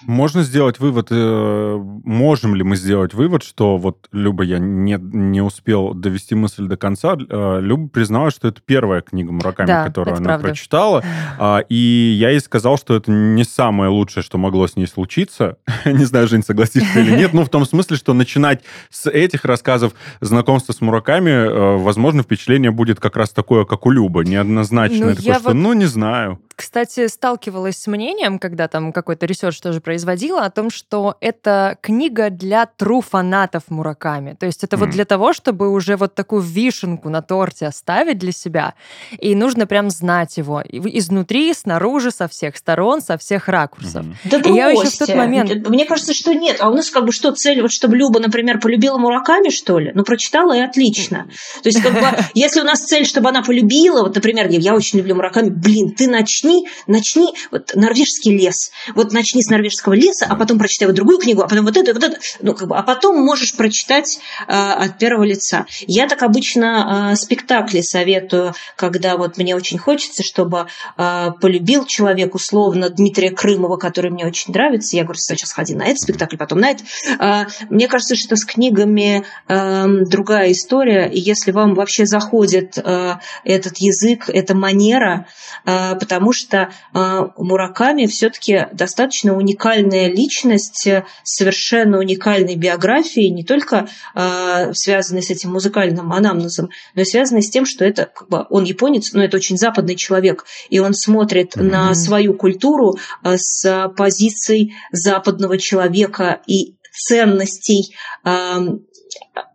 Можно 0.07 0.43
сделать 0.43 0.79
вывод, 0.79 1.07
э, 1.11 1.81
можем 2.03 2.55
ли 2.55 2.63
мы 2.63 2.75
сделать 2.75 3.13
вывод, 3.13 3.43
что 3.43 3.77
вот 3.77 4.07
Люба, 4.11 4.43
я 4.43 4.59
не, 4.59 4.97
не 4.99 5.41
успел 5.41 5.93
довести 5.93 6.35
мысль 6.35 6.65
до 6.67 6.77
конца, 6.77 7.15
э, 7.17 7.59
Люба 7.61 7.87
призналась, 7.89 8.33
что 8.33 8.47
это 8.47 8.61
первая 8.65 9.01
книга 9.01 9.31
Мураками, 9.31 9.67
да, 9.67 9.85
которую 9.85 10.17
она 10.17 10.25
правда. 10.25 10.47
прочитала, 10.47 11.03
а, 11.37 11.59
и 11.69 12.15
я 12.19 12.29
ей 12.29 12.39
сказал, 12.39 12.77
что 12.77 12.95
это 12.95 13.11
не 13.11 13.43
самое 13.43 13.89
лучшее, 13.89 14.23
что 14.23 14.37
могло 14.37 14.67
с 14.67 14.75
ней 14.75 14.87
случиться. 14.87 15.57
не 15.85 16.05
знаю, 16.05 16.27
Жень, 16.27 16.43
согласишься 16.43 16.99
или 16.99 17.15
нет, 17.15 17.33
ну, 17.33 17.43
в 17.43 17.49
том 17.49 17.65
смысле, 17.65 17.97
что 17.97 18.13
начинать 18.13 18.63
с 18.89 19.09
этих 19.09 19.45
рассказов 19.45 19.93
знакомства 20.19 20.73
с 20.73 20.81
Мураками, 20.81 21.29
э, 21.29 21.77
возможно, 21.77 22.23
впечатление 22.23 22.71
будет 22.71 22.99
как 22.99 23.17
раз 23.17 23.31
такое, 23.31 23.65
как 23.65 23.85
у 23.85 23.91
Любы, 23.91 24.25
неоднозначное. 24.25 25.09
Ну, 25.09 25.15
такое, 25.15 25.33
что, 25.35 25.43
вот... 25.43 25.53
ну, 25.53 25.73
не 25.73 25.85
знаю 25.85 26.39
кстати, 26.61 27.07
сталкивалась 27.07 27.77
с 27.77 27.87
мнением, 27.87 28.37
когда 28.37 28.67
там 28.67 28.93
какой-то 28.93 29.25
research 29.25 29.59
тоже 29.59 29.81
производила, 29.91 30.45
о 30.45 30.49
том, 30.49 30.69
что 30.69 31.17
это 31.19 31.77
книга 31.81 32.29
для 32.29 32.65
true 32.65 33.01
фанатов 33.01 33.63
Мураками. 33.67 34.37
То 34.39 34.45
есть 34.45 34.63
это 34.63 34.77
мм. 34.77 34.79
вот 34.79 34.89
для 34.91 35.03
того, 35.03 35.33
чтобы 35.33 35.69
уже 35.69 35.97
вот 35.97 36.15
такую 36.15 36.41
вишенку 36.41 37.09
на 37.09 37.21
торте 37.21 37.65
оставить 37.67 38.17
для 38.17 38.31
себя. 38.31 38.75
И 39.19 39.35
нужно 39.35 39.67
прям 39.67 39.89
знать 39.89 40.37
его 40.37 40.63
изнутри, 40.65 41.53
снаружи, 41.53 42.11
со 42.11 42.29
всех 42.29 42.55
сторон, 42.55 43.01
со 43.01 43.17
всех 43.17 43.49
ракурсов. 43.49 44.05
Mm-hmm. 44.05 44.29
Да 44.29 44.37
и 44.49 44.53
я 44.53 44.69
еще 44.69 44.87
в 44.87 44.97
тот 44.97 45.13
момент... 45.13 45.67
Мне 45.67 45.85
кажется, 45.85 46.13
что 46.13 46.33
нет. 46.33 46.61
А 46.61 46.69
у 46.69 46.73
нас 46.73 46.89
как 46.89 47.03
бы 47.03 47.11
что, 47.11 47.33
цель, 47.33 47.61
вот 47.61 47.73
чтобы 47.73 47.97
Люба, 47.97 48.21
например, 48.21 48.61
полюбила 48.61 48.97
Мураками, 48.97 49.49
что 49.49 49.77
ли? 49.77 49.91
Ну, 49.93 50.05
прочитала 50.05 50.55
и 50.55 50.61
отлично. 50.61 51.27
То 51.63 51.67
есть 51.67 51.81
как 51.81 51.91
бы, 51.91 51.99
если 52.33 52.61
у 52.61 52.63
нас 52.63 52.79
цель, 52.79 53.05
чтобы 53.05 53.27
она 53.27 53.41
полюбила, 53.41 54.03
вот, 54.03 54.15
например, 54.15 54.47
я 54.51 54.73
очень 54.73 54.99
люблю 54.99 55.15
Мураками, 55.15 55.49
блин, 55.49 55.91
ты 55.91 56.07
начни, 56.07 56.65
начни, 56.87 57.33
вот 57.51 57.75
норвежский 57.75 58.37
лес, 58.37 58.71
вот 58.95 59.11
начни 59.11 59.43
с 59.43 59.49
норвежского 59.49 59.80
леса, 59.87 60.27
а 60.29 60.35
потом 60.35 60.57
прочитай 60.57 60.87
вот 60.87 60.95
другую 60.95 61.19
книгу, 61.19 61.41
а 61.41 61.47
потом 61.47 61.65
вот 61.65 61.77
эту, 61.77 61.93
вот 61.93 62.03
эту, 62.03 62.17
ну, 62.41 62.53
как 62.53 62.67
бы, 62.67 62.77
а 62.77 62.83
потом 62.83 63.21
можешь 63.21 63.55
прочитать 63.55 64.19
э, 64.47 64.51
от 64.51 64.97
первого 64.97 65.23
лица. 65.23 65.65
Я 65.87 66.07
так 66.07 66.23
обычно 66.23 67.11
э, 67.11 67.15
спектакли 67.15 67.81
советую, 67.81 68.53
когда 68.75 69.17
вот 69.17 69.37
мне 69.37 69.55
очень 69.55 69.77
хочется, 69.77 70.23
чтобы 70.23 70.67
э, 70.97 71.27
полюбил 71.39 71.85
человек 71.85 72.35
условно 72.35 72.89
Дмитрия 72.89 73.31
Крымова, 73.31 73.77
который 73.77 74.11
мне 74.11 74.25
очень 74.25 74.53
нравится, 74.53 74.95
я 74.95 75.03
говорю, 75.03 75.19
сейчас 75.19 75.51
ходи 75.51 75.75
на 75.75 75.83
этот 75.83 75.99
спектакль, 75.99 76.37
потом 76.37 76.59
на 76.59 76.71
этот. 76.71 76.85
Э, 77.19 77.45
мне 77.69 77.87
кажется, 77.87 78.15
что 78.15 78.35
с 78.35 78.45
книгами 78.45 79.25
э, 79.47 79.85
другая 80.09 80.51
история, 80.51 81.09
и 81.09 81.19
если 81.19 81.51
вам 81.51 81.73
вообще 81.73 82.05
заходит 82.05 82.77
э, 82.77 83.15
этот 83.43 83.77
язык, 83.77 84.29
эта 84.29 84.55
манера, 84.55 85.27
э, 85.65 85.95
потому 85.95 86.33
что 86.33 86.71
э, 86.93 87.21
Мураками 87.37 88.05
все-таки 88.05 88.67
достаточно 88.73 89.35
уникальная 89.71 90.07
личность, 90.07 90.87
совершенно 91.23 91.99
уникальной 91.99 92.55
биографией, 92.55 93.29
не 93.29 93.43
только 93.43 93.87
э, 94.15 94.73
связанной 94.73 95.23
с 95.23 95.29
этим 95.29 95.51
музыкальным 95.51 96.11
анамнезом, 96.11 96.69
но 96.95 97.01
и 97.01 97.05
связанной 97.05 97.41
с 97.41 97.49
тем, 97.49 97.65
что 97.65 97.85
это 97.85 98.09
как 98.13 98.29
бы 98.29 98.45
он 98.49 98.63
японец, 98.63 99.13
но 99.13 99.23
это 99.23 99.37
очень 99.37 99.57
западный 99.57 99.95
человек, 99.95 100.45
и 100.69 100.79
он 100.79 100.93
смотрит 100.93 101.55
mm-hmm. 101.55 101.63
на 101.63 101.95
свою 101.95 102.33
культуру 102.33 102.97
с 103.23 103.91
позиций 103.95 104.73
западного 104.91 105.57
человека 105.57 106.41
и 106.47 106.75
ценностей 106.93 107.95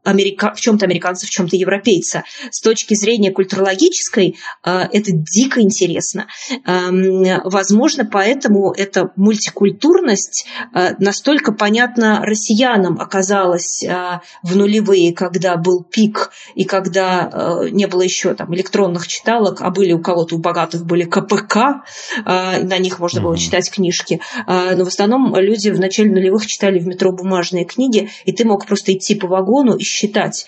америка... 0.07 0.55
в 0.55 0.61
чем-то 0.61 0.87
американца, 0.87 1.27
в 1.27 1.31
чем-то 1.31 1.57
европейца. 1.57 2.25
С 2.51 2.61
точки 2.61 2.95
зрения 2.95 3.31
культурологической 3.31 4.37
э, 4.65 4.71
это 4.93 5.11
дико 5.13 5.61
интересно. 5.61 6.27
Эм, 6.65 7.25
возможно, 7.45 8.09
поэтому 8.11 8.73
эта 8.73 9.11
мультикультурность 9.17 10.47
э, 10.75 10.95
настолько 10.99 11.53
понятна 11.53 12.21
россиянам 12.23 13.01
оказалась 13.01 13.83
э, 13.85 14.21
в 14.43 14.57
нулевые, 14.57 15.13
когда 15.13 15.57
был 15.57 15.83
пик 15.83 16.31
и 16.55 16.65
когда 16.65 17.61
не 17.71 17.87
было 17.87 18.03
еще 18.03 18.35
там 18.35 18.55
электронных 18.55 19.07
читалок, 19.09 19.61
а 19.61 19.71
были 19.71 19.93
у 19.93 20.01
кого-то, 20.01 20.37
у 20.37 20.39
богатых 20.39 20.85
были 20.85 21.05
КПК, 21.05 21.85
на 22.25 22.79
них 22.79 22.99
можно 22.99 23.21
было 23.21 23.37
читать 23.37 23.71
книжки. 23.71 24.21
Но 24.47 24.85
в 24.85 24.89
основном 24.89 25.35
люди 25.37 25.71
в 25.71 25.81
начале 25.81 26.11
нулевых 26.11 26.47
читали 26.47 26.79
в 26.79 26.87
метро 26.87 27.13
бумажные 27.13 27.65
книги, 27.65 28.11
и 28.25 28.33
ты 28.33 28.45
мог 28.45 28.67
просто 28.67 28.93
идти 28.93 29.15
по 29.15 29.27
вагону 29.27 29.66
и 29.75 29.83
считать, 29.83 30.47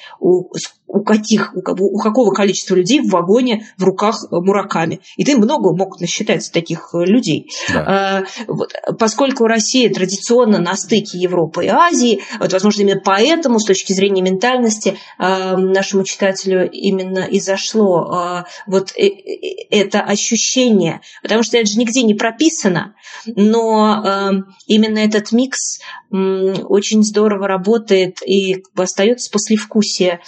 у, 0.89 1.03
каких, 1.03 1.55
у, 1.55 1.61
у 1.61 1.99
какого 1.99 2.33
количества 2.33 2.75
людей 2.75 3.01
в 3.01 3.11
вагоне 3.11 3.67
в 3.77 3.85
руках 3.85 4.25
э, 4.25 4.37
мураками. 4.37 5.01
И 5.17 5.25
ты 5.25 5.37
много 5.37 5.77
мог 5.77 6.01
насчитать 6.01 6.51
таких 6.53 6.91
э, 6.95 7.05
людей. 7.05 7.51
Да. 7.73 7.85
А, 7.87 8.25
вот, 8.47 8.73
поскольку 8.99 9.47
Россия 9.47 9.93
традиционно 9.93 10.59
на 10.59 10.75
стыке 10.75 11.19
Европы 11.19 11.67
и 11.67 11.69
Азии, 11.69 12.23
вот, 12.41 12.53
возможно, 12.53 12.83
именно 12.83 13.01
поэтому, 13.05 13.61
с 13.61 13.67
точки 13.67 13.93
зрения 13.93 14.23
ментальности, 14.23 14.97
а, 15.19 15.57
нашему 15.57 16.05
читателю 16.05 16.69
именно 16.71 17.21
и 17.21 17.39
зашло 17.39 18.11
а, 18.11 18.47
вот 18.67 18.95
это 18.97 20.01
ощущение. 20.01 21.03
Потому 21.23 21.43
что 21.43 21.59
это 21.59 21.71
же 21.71 21.79
нигде 21.79 22.03
не 22.03 22.15
прописано, 22.15 22.95
но 23.27 24.45
именно 24.67 24.99
этот 24.99 25.33
микс 25.33 25.81
очень 26.11 27.03
здорово 27.03 27.47
работает 27.47 28.23
и 28.27 28.63
остается 28.75 29.31
послевкусие. 29.31 30.21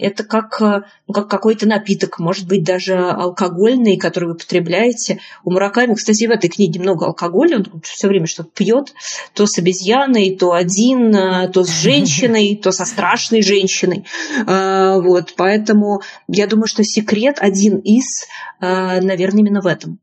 Это 0.00 0.24
как, 0.24 0.60
э, 0.60 0.82
ну, 1.06 1.14
как 1.14 1.28
какой-то 1.28 1.66
напиток, 1.66 2.18
может 2.18 2.46
быть, 2.46 2.64
даже 2.64 2.96
алкогольный, 2.96 3.96
который 3.96 4.30
вы 4.30 4.34
потребляете. 4.34 5.20
У 5.44 5.50
Мураками, 5.50 5.94
кстати, 5.94 6.26
в 6.26 6.30
этой 6.30 6.48
книге 6.48 6.80
много 6.80 7.06
алкоголя, 7.06 7.58
он 7.58 7.80
все 7.82 8.08
время 8.08 8.26
что-то 8.26 8.50
пьет, 8.54 8.94
то 9.34 9.46
с 9.46 9.58
обезьяной, 9.58 10.36
то 10.36 10.52
один, 10.52 11.14
э, 11.14 11.48
то 11.48 11.64
с 11.64 11.70
женщиной, 11.70 12.56
то 12.62 12.72
со 12.72 12.84
страшной 12.84 13.42
женщиной. 13.42 14.04
Э, 14.46 15.00
вот, 15.00 15.34
поэтому 15.36 16.02
я 16.28 16.46
думаю, 16.46 16.66
что 16.66 16.84
секрет 16.84 17.38
один 17.40 17.78
из, 17.78 18.26
наверное, 18.60 19.40
именно 19.40 19.60
в 19.60 19.66
этом. 19.66 19.98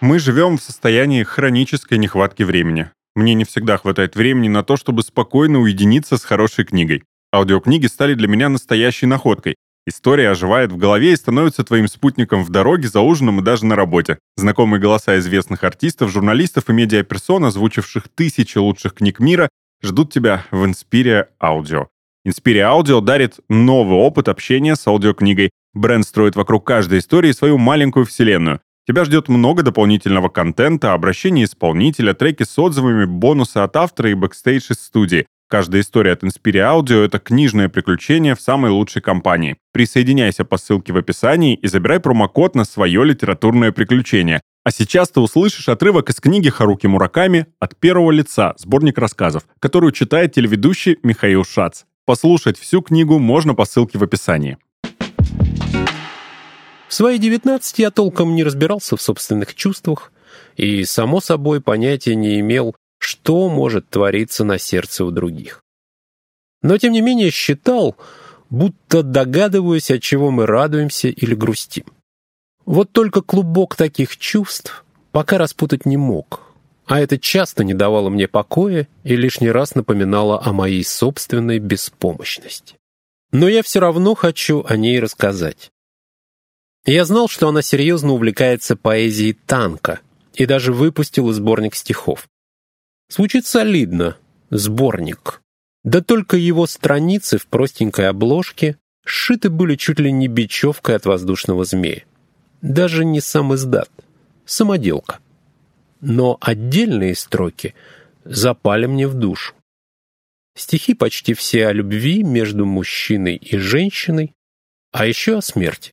Мы 0.00 0.18
живем 0.18 0.58
в 0.58 0.62
состоянии 0.62 1.22
хронической 1.22 1.98
нехватки 1.98 2.42
времени. 2.42 2.90
Мне 3.16 3.32
не 3.32 3.44
всегда 3.44 3.78
хватает 3.78 4.14
времени 4.14 4.48
на 4.48 4.62
то, 4.62 4.76
чтобы 4.76 5.02
спокойно 5.02 5.58
уединиться 5.60 6.18
с 6.18 6.24
хорошей 6.24 6.66
книгой. 6.66 7.02
Аудиокниги 7.34 7.86
стали 7.86 8.14
для 8.14 8.28
меня 8.28 8.48
настоящей 8.48 9.06
находкой. 9.06 9.56
История 9.88 10.30
оживает 10.30 10.72
в 10.72 10.76
голове 10.76 11.12
и 11.12 11.16
становится 11.16 11.62
твоим 11.62 11.86
спутником 11.86 12.42
в 12.42 12.50
дороге, 12.50 12.88
за 12.88 13.00
ужином 13.00 13.38
и 13.38 13.42
даже 13.44 13.66
на 13.66 13.76
работе. 13.76 14.18
Знакомые 14.36 14.80
голоса 14.80 15.16
известных 15.18 15.62
артистов, 15.62 16.10
журналистов 16.10 16.68
и 16.68 16.72
медиаперсон, 16.72 17.44
озвучивших 17.44 18.08
тысячи 18.08 18.58
лучших 18.58 18.94
книг 18.94 19.20
мира, 19.20 19.48
ждут 19.82 20.12
тебя 20.12 20.44
в 20.50 20.64
Inspiria 20.64 21.26
Audio. 21.40 21.86
Inspiria 22.26 22.76
Audio 22.76 23.00
дарит 23.00 23.38
новый 23.48 23.96
опыт 23.96 24.28
общения 24.28 24.74
с 24.74 24.84
аудиокнигой. 24.88 25.50
Бренд 25.72 26.04
строит 26.04 26.34
вокруг 26.34 26.66
каждой 26.66 26.98
истории 26.98 27.30
свою 27.30 27.56
маленькую 27.56 28.06
вселенную. 28.06 28.60
Тебя 28.88 29.04
ждет 29.04 29.28
много 29.28 29.62
дополнительного 29.62 30.28
контента, 30.28 30.92
обращения 30.92 31.44
исполнителя, 31.44 32.14
треки 32.14 32.42
с 32.42 32.58
отзывами, 32.58 33.04
бонусы 33.04 33.58
от 33.58 33.76
автора 33.76 34.10
и 34.10 34.14
бэкстейдж 34.14 34.72
из 34.72 34.80
студии. 34.80 35.26
Каждая 35.48 35.82
история 35.82 36.12
от 36.12 36.24
Inspiria 36.24 36.82
Audio— 36.82 37.04
это 37.06 37.20
книжное 37.20 37.68
приключение 37.68 38.34
в 38.34 38.40
самой 38.40 38.72
лучшей 38.72 39.00
компании. 39.00 39.56
Присоединяйся 39.72 40.44
по 40.44 40.56
ссылке 40.56 40.92
в 40.92 40.96
описании 40.96 41.54
и 41.54 41.68
забирай 41.68 42.00
промокод 42.00 42.56
на 42.56 42.64
свое 42.64 43.04
литературное 43.04 43.70
приключение. 43.70 44.40
А 44.64 44.72
сейчас 44.72 45.10
ты 45.10 45.20
услышишь 45.20 45.68
отрывок 45.68 46.10
из 46.10 46.16
книги 46.16 46.50
Харуки 46.50 46.88
Мураками 46.88 47.46
«От 47.60 47.76
первого 47.76 48.10
лица. 48.10 48.54
Сборник 48.58 48.98
рассказов», 48.98 49.46
которую 49.60 49.92
читает 49.92 50.32
телеведущий 50.32 50.98
Михаил 51.04 51.44
Шац. 51.44 51.84
Послушать 52.06 52.58
всю 52.58 52.82
книгу 52.82 53.20
можно 53.20 53.54
по 53.54 53.66
ссылке 53.66 53.98
в 53.98 54.02
описании. 54.02 54.58
В 56.88 56.94
свои 56.94 57.18
19 57.18 57.78
я 57.78 57.92
толком 57.92 58.34
не 58.34 58.42
разбирался 58.42 58.96
в 58.96 59.02
собственных 59.02 59.54
чувствах 59.54 60.10
и, 60.56 60.82
само 60.84 61.20
собой, 61.20 61.60
понятия 61.60 62.16
не 62.16 62.40
имел, 62.40 62.74
что 63.06 63.48
может 63.48 63.88
твориться 63.88 64.42
на 64.42 64.58
сердце 64.58 65.04
у 65.04 65.12
других. 65.12 65.62
Но, 66.60 66.76
тем 66.76 66.92
не 66.92 67.00
менее, 67.00 67.30
считал, 67.30 67.96
будто 68.50 69.04
догадываюсь, 69.04 69.92
от 69.92 70.02
чего 70.02 70.32
мы 70.32 70.44
радуемся 70.44 71.06
или 71.06 71.36
грустим. 71.36 71.84
Вот 72.64 72.90
только 72.90 73.22
клубок 73.22 73.76
таких 73.76 74.16
чувств 74.16 74.84
пока 75.12 75.38
распутать 75.38 75.86
не 75.86 75.96
мог, 75.96 76.42
а 76.84 76.98
это 77.00 77.16
часто 77.16 77.62
не 77.62 77.74
давало 77.74 78.08
мне 78.08 78.26
покоя 78.26 78.88
и 79.04 79.14
лишний 79.14 79.52
раз 79.52 79.76
напоминало 79.76 80.44
о 80.44 80.52
моей 80.52 80.82
собственной 80.82 81.60
беспомощности. 81.60 82.74
Но 83.30 83.48
я 83.48 83.62
все 83.62 83.78
равно 83.78 84.16
хочу 84.16 84.64
о 84.66 84.76
ней 84.76 84.98
рассказать. 84.98 85.70
Я 86.84 87.04
знал, 87.04 87.28
что 87.28 87.46
она 87.46 87.62
серьезно 87.62 88.14
увлекается 88.14 88.74
поэзией 88.74 89.34
танка 89.34 90.00
и 90.34 90.44
даже 90.44 90.72
выпустила 90.72 91.32
сборник 91.32 91.76
стихов. 91.76 92.26
Звучит 93.08 93.46
солидно. 93.46 94.16
Сборник. 94.50 95.42
Да 95.84 96.00
только 96.02 96.36
его 96.36 96.66
страницы 96.66 97.38
в 97.38 97.46
простенькой 97.46 98.08
обложке 98.08 98.76
сшиты 99.04 99.50
были 99.50 99.76
чуть 99.76 100.00
ли 100.00 100.10
не 100.12 100.28
бечевкой 100.28 100.96
от 100.96 101.06
воздушного 101.06 101.64
змея. 101.64 102.04
Даже 102.62 103.04
не 103.04 103.20
сам 103.20 103.54
издат. 103.54 103.90
Самоделка. 104.44 105.18
Но 106.00 106.38
отдельные 106.40 107.14
строки 107.14 107.74
запали 108.24 108.86
мне 108.86 109.06
в 109.06 109.14
душу. 109.14 109.54
Стихи 110.56 110.94
почти 110.94 111.34
все 111.34 111.66
о 111.66 111.72
любви 111.72 112.22
между 112.22 112.64
мужчиной 112.64 113.36
и 113.36 113.56
женщиной, 113.58 114.32
а 114.92 115.06
еще 115.06 115.38
о 115.38 115.42
смерти 115.42 115.92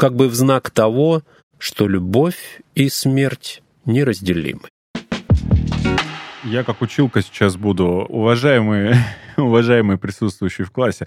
как 0.00 0.16
бы 0.16 0.30
в 0.30 0.34
знак 0.34 0.70
того, 0.70 1.22
что 1.58 1.86
любовь 1.86 2.62
и 2.74 2.88
смерть 2.88 3.62
неразделимы. 3.84 4.70
Я 6.44 6.64
как 6.64 6.80
училка 6.80 7.20
сейчас 7.20 7.56
буду, 7.56 7.84
уважаемые, 8.08 8.96
уважаемые 9.36 9.98
присутствующие 9.98 10.64
в 10.64 10.70
классе, 10.70 11.06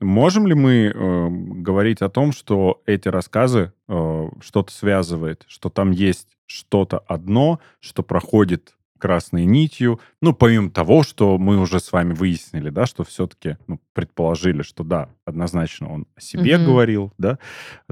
можем 0.00 0.46
ли 0.46 0.54
мы 0.54 0.86
э, 0.86 1.28
говорить 1.28 2.00
о 2.00 2.08
том, 2.08 2.32
что 2.32 2.80
эти 2.86 3.08
рассказы 3.08 3.74
э, 3.86 4.28
что-то 4.40 4.72
связывает, 4.72 5.44
что 5.46 5.68
там 5.68 5.90
есть 5.90 6.28
что-то 6.46 6.98
одно, 7.06 7.60
что 7.80 8.02
проходит 8.02 8.74
красной 9.00 9.44
нитью. 9.44 9.98
Ну, 10.22 10.32
помимо 10.32 10.70
того, 10.70 11.02
что 11.02 11.38
мы 11.38 11.58
уже 11.58 11.80
с 11.80 11.90
вами 11.90 12.12
выяснили, 12.12 12.70
да, 12.70 12.86
что 12.86 13.02
все-таки 13.02 13.56
ну, 13.66 13.80
предположили, 13.94 14.62
что 14.62 14.84
да, 14.84 15.08
однозначно 15.24 15.92
он 15.92 16.06
о 16.14 16.20
себе 16.20 16.52
mm-hmm. 16.52 16.64
говорил, 16.64 17.12
да, 17.18 17.38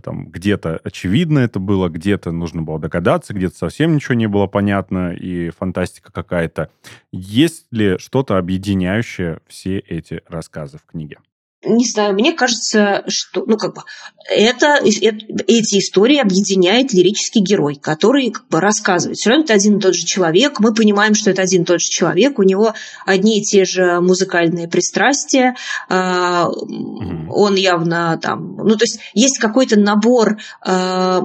там 0.03 0.29
где-то 0.29 0.81
очевидно 0.85 1.41
это 1.41 1.59
было, 1.59 1.89
где-то 1.89 2.31
нужно 2.31 2.63
было 2.63 2.79
догадаться, 2.79 3.35
где-то 3.35 3.57
совсем 3.57 3.95
ничего 3.95 4.15
не 4.15 4.29
было 4.29 4.47
понятно 4.47 5.13
и 5.13 5.51
фантастика 5.51 6.13
какая-то. 6.13 6.71
Есть 7.11 7.67
ли 7.73 7.99
что-то 7.99 8.39
объединяющее 8.39 9.41
все 9.49 9.79
эти 9.79 10.23
рассказы 10.29 10.79
в 10.79 10.85
книге? 10.85 11.19
Не 11.65 11.87
знаю, 11.87 12.15
мне 12.15 12.33
кажется, 12.33 13.03
что, 13.09 13.45
ну, 13.47 13.57
как 13.57 13.75
бы, 13.75 13.83
это, 14.31 14.79
это, 14.81 15.27
эти 15.47 15.79
истории 15.79 16.19
объединяет 16.19 16.93
лирический 16.93 17.43
герой, 17.43 17.75
который 17.75 18.31
как 18.31 18.47
бы 18.49 18.61
рассказывает. 18.61 19.19
Все 19.19 19.31
равно 19.31 19.45
это 19.45 19.55
один 19.55 19.79
и 19.79 19.81
тот 19.81 19.95
же 19.95 20.05
человек, 20.07 20.61
мы 20.61 20.73
понимаем, 20.73 21.15
что 21.15 21.31
это 21.31 21.43
один 21.43 21.63
и 21.63 21.65
тот 21.65 21.81
же 21.81 21.89
человек, 21.89 22.39
у 22.39 22.45
него 22.45 22.75
одни 23.05 23.41
и 23.41 23.43
те 23.43 23.65
же 23.65 24.01
музыкальные 24.01 24.69
пристрастия, 24.69 25.57
э, 25.89 26.45
он 27.31 27.57
явно 27.57 28.19
там, 28.23 28.57
ну, 28.57 28.77
то 28.77 28.85
есть 28.85 29.01
есть 29.15 29.39
какой-то 29.39 29.79
набор 29.79 30.39
э, 30.65 31.21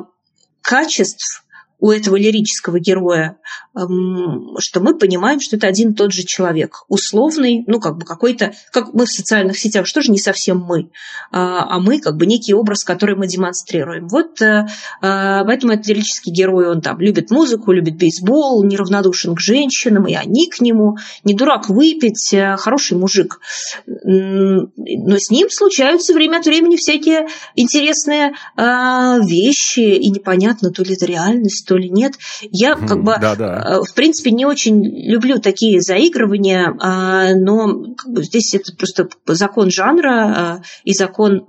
качеств, 0.62 1.43
у 1.84 1.92
этого 1.92 2.16
лирического 2.16 2.80
героя, 2.80 3.36
эм, 3.76 4.56
что 4.58 4.80
мы 4.80 4.98
понимаем, 4.98 5.42
что 5.42 5.58
это 5.58 5.68
один 5.68 5.92
и 5.92 5.94
тот 5.94 6.14
же 6.14 6.24
человек, 6.24 6.86
условный, 6.88 7.66
ну, 7.68 7.82
как 7.82 7.98
бы 7.98 8.06
какой-то, 8.06 8.54
как 8.72 8.94
мы 8.94 9.06
в 9.06 9.10
социальных 9.10 9.60
сетях, 9.60 9.86
что 9.86 10.02
же 10.02 10.10
не 10.10 10.18
совсем 10.18 10.60
мы, 10.60 10.92
а, 11.30 11.76
а 11.76 11.80
мы 11.82 12.00
как 12.00 12.16
бы 12.16 12.26
некий 12.26 12.54
образ, 12.54 12.86
который 12.86 13.18
мы 13.18 13.28
демонстрируем. 13.28 14.08
Вот 14.08 14.42
э, 14.42 14.66
э, 14.66 14.66
поэтому 15.02 15.74
этот 15.74 15.86
лирический 15.88 16.32
герой, 16.32 16.70
он 16.70 16.80
там 16.80 17.02
любит 17.02 17.32
музыку, 17.32 17.74
любит 17.74 17.98
бейсбол, 17.98 18.64
неравнодушен 18.64 19.36
к 19.36 19.42
женщинам, 19.42 20.08
и 20.08 20.14
они 20.14 20.48
к 20.48 20.62
нему, 20.62 20.96
не 21.26 21.34
дурак 21.34 21.68
выпить, 21.68 22.34
э, 22.34 22.56
хороший 22.56 22.96
мужик. 22.96 23.42
Но 23.86 25.18
с 25.18 25.30
ним 25.30 25.50
случаются 25.50 26.14
время 26.14 26.38
от 26.38 26.46
времени 26.46 26.78
всякие 26.78 27.28
интересные 27.56 28.32
вещи, 28.56 29.80
и 29.80 30.10
непонятно, 30.10 30.72
то 30.72 30.84
ли 30.84 30.94
это 30.94 31.06
реальность, 31.06 31.68
то 31.74 31.78
ли 31.78 31.90
нет. 31.90 32.14
Я 32.52 32.76
как 32.76 33.02
бы, 33.02 33.18
да, 33.20 33.36
да. 33.36 33.64
Э, 33.66 33.82
в 33.82 33.96
принципе, 33.96 34.30
не 34.30 34.46
очень 34.46 34.86
люблю 34.86 35.40
такие 35.40 35.82
заигрывания, 35.82 36.76
а, 36.80 37.34
но 37.34 37.96
как 37.96 38.12
бы, 38.12 38.24
здесь 38.24 38.54
это 38.54 38.76
просто 38.76 39.10
закон 39.26 39.72
жанра 39.72 40.12
а, 40.12 40.62
и 40.84 40.94
закон 40.94 41.48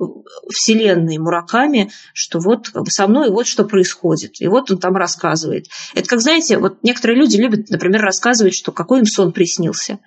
вселенной 0.51 1.19
Мураками, 1.19 1.91
что 2.15 2.39
вот 2.39 2.71
как 2.71 2.85
бы, 2.85 2.91
со 2.91 3.07
мной 3.07 3.29
вот 3.29 3.47
что 3.47 3.65
происходит. 3.65 4.41
И 4.41 4.49
вот 4.49 4.71
он 4.71 4.79
там 4.79 4.97
рассказывает. 4.97 5.67
Это 5.95 6.09
как, 6.09 6.23
знаете, 6.23 6.57
вот 6.57 6.79
некоторые 6.83 7.19
люди 7.19 7.37
любят, 7.37 7.69
например, 7.69 8.01
рассказывать, 8.01 8.55
что 8.55 8.73
какой 8.73 9.01
им 9.01 9.07
сон 9.07 9.33
приснился. 9.33 9.99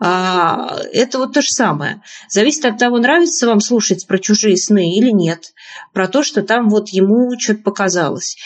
А, 0.00 0.80
это 0.92 1.18
вот 1.18 1.32
то 1.32 1.42
же 1.42 1.50
самое. 1.50 2.02
Зависит 2.28 2.64
от 2.64 2.78
того, 2.78 2.98
нравится 2.98 3.46
вам 3.46 3.60
слушать 3.60 4.08
про 4.08 4.18
чужие 4.18 4.56
сны 4.56 4.96
или 4.96 5.12
нет. 5.12 5.52
Про 5.92 6.08
то, 6.08 6.24
что 6.24 6.42
там 6.42 6.68
вот 6.70 6.88
ему 6.88 7.38
что-то 7.38 7.62
показалось. 7.62 8.36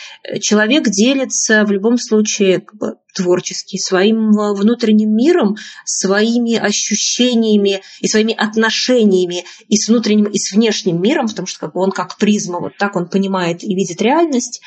Человек 0.42 0.90
делает 0.90 1.13
делится 1.14 1.64
в 1.64 1.70
любом 1.70 1.96
случае 1.96 2.60
как 2.60 2.76
бы, 2.76 2.94
творческий, 3.14 3.78
своим 3.78 4.30
э, 4.38 4.54
внутренним 4.54 5.14
миром, 5.14 5.56
своими 5.84 6.56
ощущениями 6.56 7.82
и 8.00 8.08
своими 8.08 8.34
отношениями 8.34 9.44
и 9.68 9.76
с 9.76 9.88
внутренним, 9.88 10.26
и 10.26 10.38
с 10.38 10.52
внешним 10.52 11.00
миром, 11.00 11.28
потому 11.28 11.46
что 11.46 11.60
как 11.60 11.76
он 11.76 11.90
как 11.90 12.16
призма, 12.18 12.60
вот 12.60 12.76
так 12.78 12.96
он 12.96 13.08
понимает 13.08 13.62
и 13.62 13.74
видит 13.74 14.02
реальность. 14.02 14.60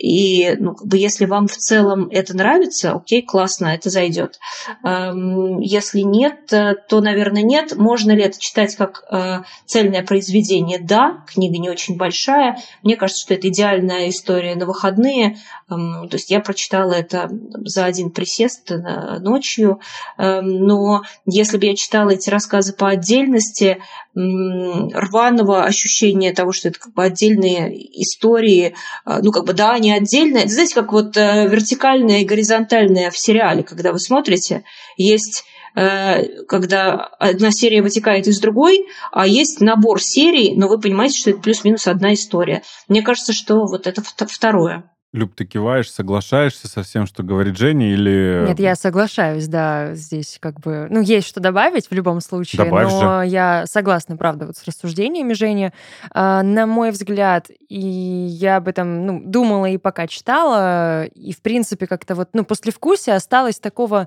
И 0.00 0.56
ну, 0.58 0.74
как 0.74 0.86
бы, 0.86 0.96
если 0.96 1.26
вам 1.26 1.46
в 1.46 1.56
целом 1.56 2.08
это 2.10 2.34
нравится, 2.34 2.92
окей, 2.92 3.22
классно, 3.22 3.66
это 3.66 3.90
зайдет. 3.90 4.38
Если 4.82 6.00
нет, 6.00 6.52
э, 6.52 6.74
то, 6.88 7.00
наверное, 7.00 7.42
нет. 7.42 7.76
Можно 7.76 8.12
ли 8.12 8.22
это 8.22 8.38
читать 8.38 8.76
как 8.76 9.04
э, 9.10 9.42
цельное 9.66 10.02
произведение? 10.02 10.78
Да, 10.78 11.24
книга 11.26 11.58
не 11.58 11.68
очень 11.68 11.96
большая. 11.96 12.58
Мне 12.82 12.96
кажется, 12.96 13.22
что 13.22 13.34
это 13.34 13.48
идеальная 13.48 14.08
история 14.08 14.54
на 14.54 14.64
выходные. 14.64 15.36
То 15.68 16.08
есть 16.12 16.30
я 16.30 16.40
прочитала 16.40 16.69
читала 16.70 16.92
это 16.92 17.28
за 17.64 17.84
один 17.84 18.10
присест 18.10 18.70
э, 18.70 19.18
ночью, 19.18 19.80
эм, 20.18 20.46
но 20.46 21.02
если 21.26 21.58
бы 21.58 21.66
я 21.66 21.74
читала 21.74 22.10
эти 22.10 22.30
рассказы 22.30 22.72
по 22.72 22.88
отдельности, 22.88 23.82
рваного 24.12 25.64
ощущения 25.64 26.32
того, 26.32 26.50
что 26.50 26.68
это 26.68 26.80
как 26.80 26.94
бы 26.94 27.04
отдельные 27.04 27.72
истории, 28.02 28.74
э, 29.04 29.18
ну 29.22 29.32
как 29.32 29.46
бы 29.46 29.52
да, 29.52 29.72
они 29.72 29.92
отдельные. 29.92 30.44
Это, 30.44 30.52
знаете, 30.52 30.74
как 30.74 30.92
вот 30.92 31.16
э, 31.16 31.48
вертикальное 31.48 32.20
и 32.20 32.24
горизонтальное 32.24 33.10
в 33.10 33.18
сериале, 33.18 33.64
когда 33.64 33.92
вы 33.92 33.98
смотрите, 33.98 34.62
есть 34.96 35.44
когда 35.72 36.94
одна 37.20 37.52
серия 37.52 37.80
вытекает 37.80 38.26
из 38.26 38.40
другой, 38.40 38.88
а 39.12 39.24
есть 39.24 39.60
набор 39.60 40.02
серий, 40.02 40.56
но 40.56 40.66
вы 40.66 40.80
понимаете, 40.80 41.16
что 41.16 41.30
это 41.30 41.38
плюс-минус 41.38 41.86
одна 41.86 42.12
история. 42.12 42.64
Мне 42.88 43.02
кажется, 43.02 43.32
что 43.32 43.66
вот 43.66 43.86
это 43.86 44.02
второе. 44.02 44.90
Люб, 45.12 45.34
ты 45.34 45.44
киваешь, 45.44 45.90
соглашаешься 45.90 46.68
со 46.68 46.84
всем, 46.84 47.04
что 47.04 47.24
говорит 47.24 47.56
Женя, 47.56 47.92
или... 47.92 48.44
Нет, 48.46 48.60
я 48.60 48.76
соглашаюсь, 48.76 49.48
да, 49.48 49.94
здесь 49.94 50.38
как 50.40 50.60
бы... 50.60 50.86
Ну, 50.88 51.00
есть 51.00 51.26
что 51.26 51.40
добавить 51.40 51.90
в 51.90 51.92
любом 51.92 52.20
случае, 52.20 52.64
Добавь 52.64 52.92
но 52.92 53.24
же. 53.24 53.28
я 53.28 53.64
согласна, 53.66 54.16
правда, 54.16 54.46
вот 54.46 54.56
с 54.56 54.64
рассуждениями 54.64 55.32
Жени. 55.32 55.72
А, 56.12 56.44
на 56.44 56.64
мой 56.66 56.92
взгляд, 56.92 57.50
и 57.68 57.80
я 57.80 58.58
об 58.58 58.68
этом 58.68 59.04
ну, 59.04 59.20
думала 59.24 59.66
и 59.66 59.78
пока 59.78 60.06
читала, 60.06 61.06
и, 61.06 61.32
в 61.32 61.42
принципе, 61.42 61.88
как-то 61.88 62.14
вот, 62.14 62.28
ну, 62.32 62.44
после 62.44 62.70
вкуса 62.70 63.16
осталось 63.16 63.58
такого 63.58 64.06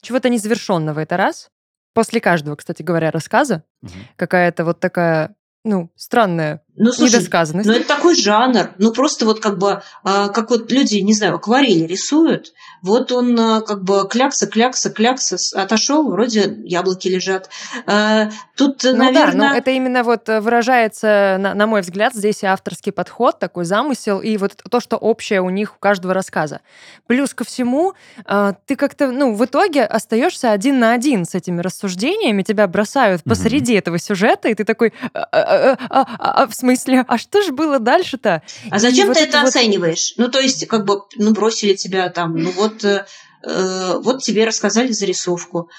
чего-то 0.00 0.30
незавершенного, 0.30 1.00
это 1.00 1.18
раз. 1.18 1.50
После 1.92 2.22
каждого, 2.22 2.56
кстати 2.56 2.82
говоря, 2.82 3.10
рассказа 3.10 3.64
угу. 3.82 3.92
какая-то 4.16 4.64
вот 4.64 4.80
такая 4.80 5.34
ну, 5.64 5.90
странная 5.96 6.62
ну, 6.78 6.92
слушай, 6.92 7.14
недосказанность. 7.14 7.68
Ну, 7.68 7.74
это 7.74 7.88
такой 7.88 8.14
жанр. 8.14 8.70
Ну, 8.78 8.92
просто 8.92 9.26
вот 9.26 9.40
как 9.40 9.58
бы, 9.58 9.82
а, 10.04 10.28
как 10.28 10.50
вот 10.50 10.70
люди, 10.70 10.96
не 10.98 11.12
знаю, 11.12 11.34
акварели 11.34 11.84
рисуют, 11.84 12.52
вот 12.82 13.10
он 13.10 13.38
а, 13.38 13.60
как 13.62 13.82
бы 13.82 14.06
клякса, 14.08 14.46
клякса, 14.46 14.90
клякса, 14.90 15.36
отошел, 15.60 16.08
вроде 16.08 16.56
яблоки 16.64 17.08
лежат. 17.08 17.50
А, 17.86 18.30
тут, 18.56 18.84
ну, 18.84 18.96
наверное... 18.96 19.32
да, 19.32 19.50
но 19.50 19.54
это 19.56 19.72
именно 19.72 20.04
вот 20.04 20.28
выражается, 20.28 21.36
на, 21.40 21.54
на 21.54 21.66
мой 21.66 21.80
взгляд, 21.80 22.14
здесь 22.14 22.44
авторский 22.44 22.92
подход, 22.92 23.40
такой 23.40 23.64
замысел, 23.64 24.20
и 24.20 24.36
вот 24.36 24.52
то, 24.70 24.78
что 24.78 24.96
общее 24.96 25.40
у 25.40 25.50
них, 25.50 25.74
у 25.74 25.78
каждого 25.80 26.14
рассказа. 26.14 26.60
Плюс 27.08 27.34
ко 27.34 27.42
всему, 27.44 27.94
ты 28.66 28.76
как-то, 28.76 29.10
ну, 29.10 29.34
в 29.34 29.44
итоге 29.44 29.84
остаешься 29.84 30.52
один 30.52 30.78
на 30.78 30.92
один 30.92 31.24
с 31.24 31.34
этими 31.34 31.60
рассуждениями, 31.60 32.42
тебя 32.42 32.68
бросают 32.68 33.24
посреди 33.24 33.74
mm-hmm. 33.74 33.78
этого 33.78 33.98
сюжета, 33.98 34.48
и 34.48 34.54
ты 34.54 34.64
такой, 34.64 34.92
в 35.12 36.52
смысле, 36.52 36.67
а 37.08 37.18
что 37.18 37.42
же 37.42 37.52
было 37.52 37.78
дальше-то? 37.78 38.42
А 38.70 38.78
зачем 38.78 39.10
и 39.10 39.14
ты 39.14 39.20
вот 39.20 39.28
это 39.28 39.40
вот... 39.40 39.48
оцениваешь? 39.48 40.14
Ну, 40.16 40.28
то 40.28 40.40
есть, 40.40 40.66
как 40.66 40.84
бы, 40.84 41.02
ну, 41.16 41.32
бросили 41.32 41.74
тебя 41.74 42.08
там, 42.08 42.36
ну, 42.36 42.50
вот, 42.50 42.84
э, 42.84 43.06
э 43.44 43.98
вот 44.02 44.22
тебе 44.22 44.44
рассказали 44.44 44.92
зарисовку. 44.92 45.70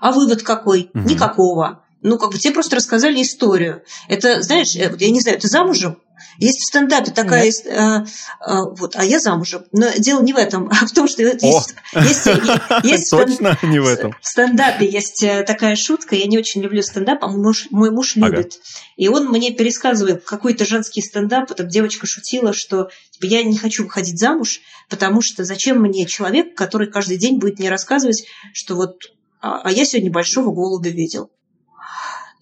А 0.00 0.12
вывод 0.12 0.42
какой? 0.42 0.90
Угу. 0.94 1.08
Никакого. 1.08 1.82
Ну, 2.02 2.18
как 2.18 2.30
бы 2.30 2.38
тебе 2.38 2.54
просто 2.54 2.76
рассказали 2.76 3.20
историю. 3.22 3.82
Это, 4.08 4.42
знаешь, 4.42 4.76
э, 4.76 4.94
я 4.98 5.10
не 5.10 5.20
знаю, 5.20 5.40
ты 5.40 5.48
замужем? 5.48 5.98
Есть 6.38 6.60
в 6.60 6.66
стендапе 6.66 7.10
такая, 7.10 7.44
есть, 7.44 7.66
а, 7.66 8.04
а, 8.40 8.64
вот, 8.64 8.96
а 8.96 9.04
я 9.04 9.18
замужем. 9.18 9.64
Но 9.72 9.90
дело 9.98 10.22
не 10.22 10.32
в 10.32 10.36
этом, 10.36 10.68
а 10.70 10.86
в 10.86 10.92
том, 10.92 11.08
что 11.08 11.22
есть, 11.22 11.42
есть, 11.42 12.26
есть 12.84 13.10
точно 13.10 13.58
не 13.62 13.78
в 13.78 13.86
этом. 13.86 14.14
В 14.20 14.28
стендапе 14.28 14.86
есть 14.86 15.22
э, 15.22 15.42
такая 15.44 15.76
шутка. 15.76 16.14
Я 16.14 16.26
не 16.26 16.38
очень 16.38 16.62
люблю 16.62 16.82
стендап, 16.82 17.22
а 17.24 17.28
мой 17.28 17.38
муж, 17.38 17.66
мой 17.70 17.90
муж 17.90 18.16
любит. 18.16 18.58
И 18.96 19.08
он 19.08 19.28
мне 19.28 19.52
пересказывает 19.52 20.24
какой-то 20.24 20.64
женский 20.64 21.02
стендап. 21.02 21.54
Там 21.54 21.68
девочка 21.68 22.06
шутила, 22.06 22.52
что 22.52 22.90
типа, 23.10 23.26
я 23.26 23.42
не 23.42 23.56
хочу 23.56 23.84
выходить 23.84 24.18
замуж, 24.18 24.60
потому 24.88 25.22
что 25.22 25.44
зачем 25.44 25.80
мне 25.80 26.06
человек, 26.06 26.54
который 26.54 26.90
каждый 26.90 27.16
день 27.16 27.38
будет 27.38 27.58
мне 27.58 27.70
рассказывать, 27.70 28.26
что 28.52 28.74
вот 28.74 28.96
а, 29.40 29.60
а 29.62 29.70
я 29.70 29.84
сегодня 29.84 30.10
большого 30.10 30.52
голубя 30.52 30.90
видел. 30.90 31.30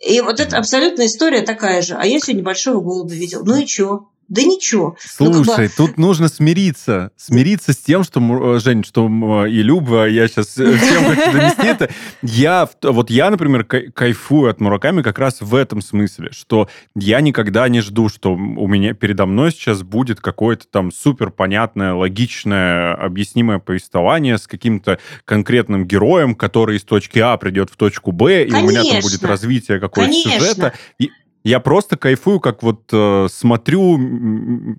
И 0.01 0.21
вот 0.21 0.41
это 0.41 0.59
абсолютная 0.59 1.07
история 1.07 1.43
такая 1.43 1.83
же. 1.83 1.95
А 1.95 2.05
я 2.07 2.19
сегодня 2.19 2.45
большого 2.45 2.81
голубя 2.81 3.15
видел. 3.15 3.45
Ну 3.45 3.57
и 3.57 3.67
чё? 3.67 4.09
Да 4.29 4.43
ничего. 4.43 4.97
Слушай, 4.99 5.39
ну, 5.39 5.45
как 5.45 5.57
бы... 5.57 5.71
тут 5.77 5.99
нужно 5.99 6.29
смириться. 6.29 7.13
Смириться 7.17 7.73
с 7.73 7.77
тем, 7.77 8.03
что, 8.03 8.57
э, 8.57 8.59
Жень, 8.59 8.83
что 8.83 9.47
и 9.47 9.63
Люба, 9.63 10.09
я 10.09 10.27
сейчас 10.27 10.59
э, 10.59 10.77
всем 10.77 11.05
хочу 11.05 11.33
донести 11.33 11.63
это. 11.63 11.91
Я, 12.23 12.69
вот 12.83 13.11
я, 13.11 13.31
например, 13.31 13.65
кайфую 13.65 14.51
от 14.51 14.61
Мураками 14.61 15.03
как 15.03 15.21
раз 15.21 15.41
в 15.41 15.55
этом 15.55 15.81
смысле, 15.81 16.31
что 16.33 16.69
я 16.97 17.21
никогда 17.21 17.69
не 17.69 17.81
жду, 17.81 18.09
что 18.09 18.35
у 18.35 18.67
меня 18.67 18.95
передо 18.95 19.27
мной 19.27 19.53
сейчас 19.53 19.83
будет 19.85 20.21
какое-то 20.21 20.67
там 20.67 20.91
супер 20.91 21.31
понятное, 21.31 21.95
логичное, 21.95 22.95
объяснимое 22.95 23.61
повествование 23.61 24.39
с 24.39 24.49
каким-то 24.49 24.99
конкретным 25.25 25.87
героем, 25.87 26.35
который 26.35 26.79
из 26.79 26.85
точки 26.85 27.21
А 27.21 27.37
придет 27.37 27.71
в 27.71 27.77
точку 27.77 28.11
Б, 28.11 28.45
и 28.45 28.53
у 28.53 28.69
меня 28.69 28.83
там 28.83 29.01
будет 29.03 29.23
развитие 29.23 29.79
какого-то 29.79 30.13
сюжета. 30.13 30.73
И, 30.99 31.11
Я 31.47 31.61
просто 31.61 31.97
кайфую, 31.97 32.41
как 32.41 32.65
вот 32.65 32.81
э, 32.93 33.29
смотрю 33.31 34.01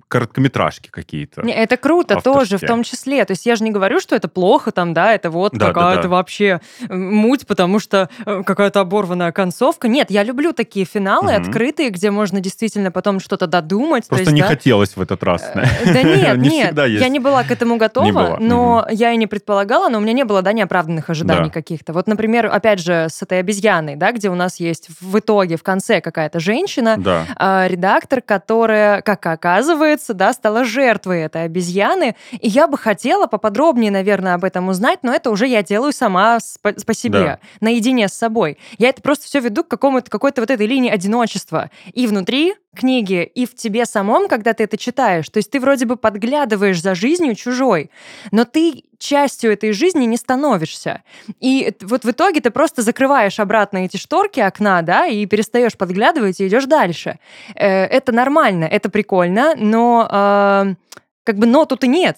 короткометражки 0.09 0.89
какие-то. 0.89 1.41
Не, 1.43 1.53
это 1.53 1.77
круто 1.77 2.19
тоже, 2.19 2.57
в 2.57 2.61
том 2.61 2.83
числе. 2.83 3.23
То 3.23 3.31
есть 3.31 3.45
я 3.45 3.55
же 3.55 3.63
не 3.63 3.71
говорю, 3.71 4.01
что 4.01 4.17
это 4.17 4.27
плохо 4.27 4.73
там, 4.73 4.93
да, 4.93 5.13
это 5.13 5.29
вот 5.29 5.53
да, 5.53 5.67
какая-то 5.67 5.95
да, 5.95 6.03
да. 6.03 6.09
вообще 6.09 6.59
муть, 6.89 7.47
потому 7.47 7.79
что 7.79 8.09
э, 8.25 8.43
какая-то 8.45 8.81
оборванная 8.81 9.31
концовка. 9.31 9.87
Нет, 9.87 10.11
я 10.11 10.23
люблю 10.23 10.51
такие 10.51 10.85
финалы 10.85 11.33
угу. 11.33 11.41
открытые, 11.41 11.89
где 11.89 12.11
можно 12.11 12.41
действительно 12.41 12.91
потом 12.91 13.21
что-то 13.21 13.47
додумать. 13.47 14.05
Просто 14.05 14.25
есть, 14.25 14.33
не 14.33 14.41
да? 14.41 14.47
хотелось 14.47 14.97
в 14.97 15.01
этот 15.01 15.23
раз. 15.23 15.49
Э, 15.53 15.63
да 15.85 16.03
нет, 16.03 16.37
нет, 16.37 16.77
я 16.77 17.07
не 17.07 17.19
была 17.19 17.45
к 17.45 17.51
этому 17.51 17.77
готова, 17.77 18.39
но 18.41 18.85
я 18.91 19.13
и 19.13 19.17
не 19.17 19.27
предполагала, 19.27 19.87
но 19.87 19.99
у 19.99 20.01
меня 20.01 20.11
не 20.11 20.25
было, 20.25 20.41
да, 20.41 20.51
неоправданных 20.51 21.09
ожиданий 21.09 21.49
каких-то. 21.49 21.93
Вот, 21.93 22.07
например, 22.07 22.47
опять 22.47 22.79
же, 22.81 23.07
с 23.09 23.21
этой 23.21 23.39
обезьяной, 23.39 23.95
да, 23.95 24.11
где 24.11 24.29
у 24.29 24.35
нас 24.35 24.59
есть 24.59 24.89
в 24.99 25.17
итоге, 25.17 25.55
в 25.55 25.63
конце 25.63 26.01
какая-то 26.01 26.41
женщина, 26.41 26.56
женщина, 26.57 26.97
да. 26.97 27.25
э, 27.39 27.67
редактор, 27.67 28.21
которая, 28.21 29.01
как 29.01 29.25
оказывается, 29.25 30.13
да, 30.13 30.33
стала 30.33 30.63
жертвой 30.63 31.21
этой 31.21 31.43
обезьяны. 31.43 32.15
И 32.31 32.47
я 32.47 32.67
бы 32.67 32.77
хотела 32.77 33.27
поподробнее, 33.27 33.91
наверное, 33.91 34.33
об 34.33 34.43
этом 34.43 34.69
узнать, 34.69 34.99
но 35.03 35.13
это 35.13 35.29
уже 35.29 35.47
я 35.47 35.61
делаю 35.61 35.93
сама 35.93 36.39
по, 36.61 36.73
по 36.73 36.93
себе, 36.93 37.19
да. 37.19 37.39
наедине 37.61 38.07
с 38.07 38.13
собой. 38.13 38.57
Я 38.77 38.89
это 38.89 39.01
просто 39.01 39.25
все 39.25 39.39
веду 39.39 39.63
к 39.63 39.67
какому-то 39.67 40.09
какой-то 40.09 40.41
вот 40.41 40.49
этой 40.49 40.65
линии 40.65 40.89
одиночества. 40.89 41.69
И 41.93 42.07
внутри 42.07 42.55
книги, 42.77 43.23
и 43.23 43.45
в 43.45 43.55
тебе 43.55 43.85
самом, 43.85 44.27
когда 44.27 44.53
ты 44.53 44.63
это 44.63 44.77
читаешь. 44.77 45.29
То 45.29 45.37
есть 45.37 45.51
ты 45.51 45.59
вроде 45.59 45.85
бы 45.85 45.97
подглядываешь 45.97 46.81
за 46.81 46.95
жизнью 46.95 47.35
чужой, 47.35 47.89
но 48.31 48.45
ты 48.45 48.83
частью 48.97 49.51
этой 49.51 49.71
жизни 49.71 50.05
не 50.05 50.17
становишься. 50.17 51.03
И 51.39 51.73
вот 51.81 52.05
в 52.05 52.11
итоге 52.11 52.41
ты 52.41 52.49
просто 52.49 52.81
закрываешь 52.81 53.39
обратно 53.39 53.79
эти 53.79 53.97
шторки 53.97 54.39
окна, 54.39 54.81
да, 54.81 55.05
и 55.07 55.25
перестаешь 55.25 55.77
подглядывать 55.77 56.39
и 56.39 56.47
идешь 56.47 56.65
дальше. 56.65 57.19
Э, 57.55 57.85
это 57.85 58.11
нормально, 58.11 58.65
это 58.65 58.89
прикольно, 58.89 59.53
но 59.55 60.07
э, 60.09 60.75
как 61.23 61.37
бы 61.37 61.45
но 61.45 61.65
тут 61.65 61.83
и 61.83 61.87
нет. 61.87 62.17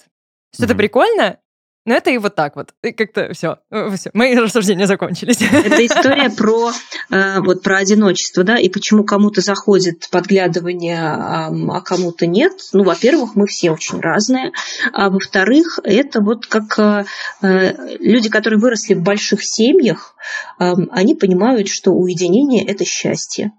Что 0.54 0.64
mm-hmm. 0.64 0.66
это 0.66 0.76
прикольно, 0.76 1.38
но 1.86 1.96
это 1.96 2.10
и 2.12 2.18
вот 2.18 2.36
так 2.36 2.56
вот. 2.56 2.70
И 2.84 2.92
как-то 2.92 3.34
все, 3.34 3.58
э, 3.72 3.90
все. 3.96 4.12
Мои 4.14 4.36
рассуждения 4.36 4.86
закончились. 4.86 5.42
Это 5.42 5.86
история 5.86 6.30
про, 6.38 6.72
э, 7.10 7.40
вот, 7.40 7.64
про 7.64 7.78
одиночество, 7.78 8.44
да, 8.44 8.58
и 8.58 8.70
почему 8.70 9.04
кому-то 9.04 9.42
заходит 9.42 10.10
подглядывание, 10.12 11.00
а 11.02 11.82
кому-то 11.82 12.28
нет. 12.28 12.54
Ну, 12.74 12.84
во-первых, 12.84 13.36
мы 13.36 13.48
все 13.48 13.72
очень 13.72 14.00
разные. 14.00 14.52
А 14.94 15.10
во-вторых, 15.10 15.80
это 15.84 16.22
вот 16.22 16.46
как 16.48 16.78
э, 16.78 17.76
люди, 18.00 18.30
которые 18.30 18.60
выросли 18.60 18.94
в 18.94 19.02
больших 19.02 19.40
семьях, 19.44 20.16
они 20.58 21.16
понимают, 21.16 21.68
что 21.68 21.92
уединение– 21.92 22.66
это 22.68 22.86
счастье. 22.86 23.52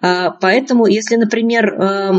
А, 0.00 0.30
поэтому, 0.30 0.86
если, 0.86 1.16
например, 1.16 1.76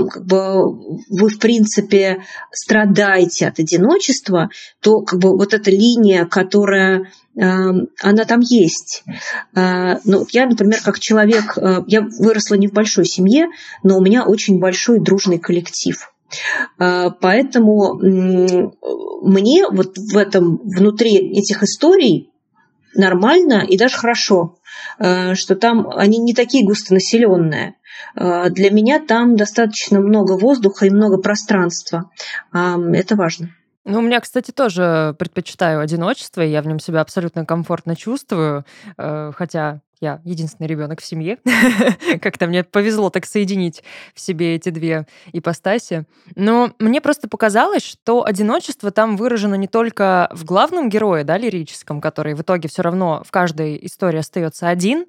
как 0.09 0.25
бы 0.25 0.97
вы, 1.09 1.29
в 1.29 1.39
принципе, 1.39 2.23
страдаете 2.51 3.47
от 3.47 3.59
одиночества, 3.59 4.49
то 4.81 5.01
как 5.01 5.19
бы 5.19 5.37
вот 5.37 5.53
эта 5.53 5.71
линия, 5.71 6.25
которая 6.25 7.07
она 7.35 8.25
там 8.27 8.41
есть. 8.41 9.03
А, 9.55 9.99
ну, 10.05 10.25
я, 10.31 10.45
например, 10.45 10.79
как 10.83 10.99
человек, 10.99 11.57
э, 11.57 11.83
я 11.87 12.01
выросла 12.19 12.55
не 12.55 12.67
в 12.67 12.73
большой 12.73 13.05
семье, 13.05 13.47
но 13.81 13.97
у 13.97 14.01
меня 14.01 14.23
очень 14.25 14.59
большой 14.59 14.99
дружный 14.99 15.39
коллектив. 15.39 16.13
А, 16.77 17.09
поэтому 17.09 17.95
мне 19.23 19.67
вот 19.69 19.97
в 19.97 20.17
этом, 20.17 20.57
внутри 20.63 21.15
этих 21.39 21.63
историй 21.63 22.32
нормально 22.95 23.65
и 23.67 23.77
даже 23.77 23.97
хорошо, 23.97 24.57
э, 24.99 25.35
что 25.35 25.55
там 25.55 25.89
они 25.95 26.17
не 26.17 26.33
такие 26.33 26.65
густонаселенные. 26.65 27.75
Э, 28.15 28.49
для 28.49 28.69
меня 28.71 28.99
там 28.99 29.35
достаточно 29.35 29.99
много 29.99 30.37
воздуха 30.37 30.85
и 30.85 30.89
много 30.89 31.17
пространства. 31.17 32.09
Это 32.51 33.15
важно. 33.15 33.49
Ну, 33.85 33.99
у 33.99 34.01
меня, 34.01 34.21
кстати, 34.21 34.51
тоже 34.51 35.13
предпочитаю 35.19 35.81
одиночество, 35.81 36.41
и 36.41 36.49
я 36.49 36.61
в 36.61 36.67
нем 36.67 36.79
себя 36.79 37.01
абсолютно 37.01 37.45
комфортно 37.45 37.97
чувствую, 37.97 38.63
э, 38.97 39.31
хотя 39.35 39.81
я 40.03 40.19
единственный 40.25 40.67
ребенок 40.67 41.01
в 41.01 41.05
семье. 41.05 41.37
Как-то 42.21 42.45
мне 42.47 42.63
повезло 42.63 43.09
так 43.09 43.25
соединить 43.25 43.83
в 44.13 44.19
себе 44.19 44.55
эти 44.55 44.69
две 44.69 45.07
ипостаси. 45.31 46.05
Но 46.35 46.71
мне 46.77 46.99
просто 46.99 47.27
показалось, 47.29 47.83
что 47.83 48.25
одиночество 48.25 48.91
там 48.91 49.15
выражено 49.15 49.55
не 49.55 49.67
только 49.67 50.29
в 50.31 50.43
главном 50.43 50.89
герое, 50.89 51.23
да, 51.23 51.37
лирическом, 51.37 52.01
который 52.01 52.33
в 52.35 52.41
итоге 52.41 52.67
все 52.67 52.81
равно 52.81 53.23
в 53.25 53.31
каждой 53.31 53.79
истории 53.85 54.19
остается 54.19 54.67
один, 54.67 55.05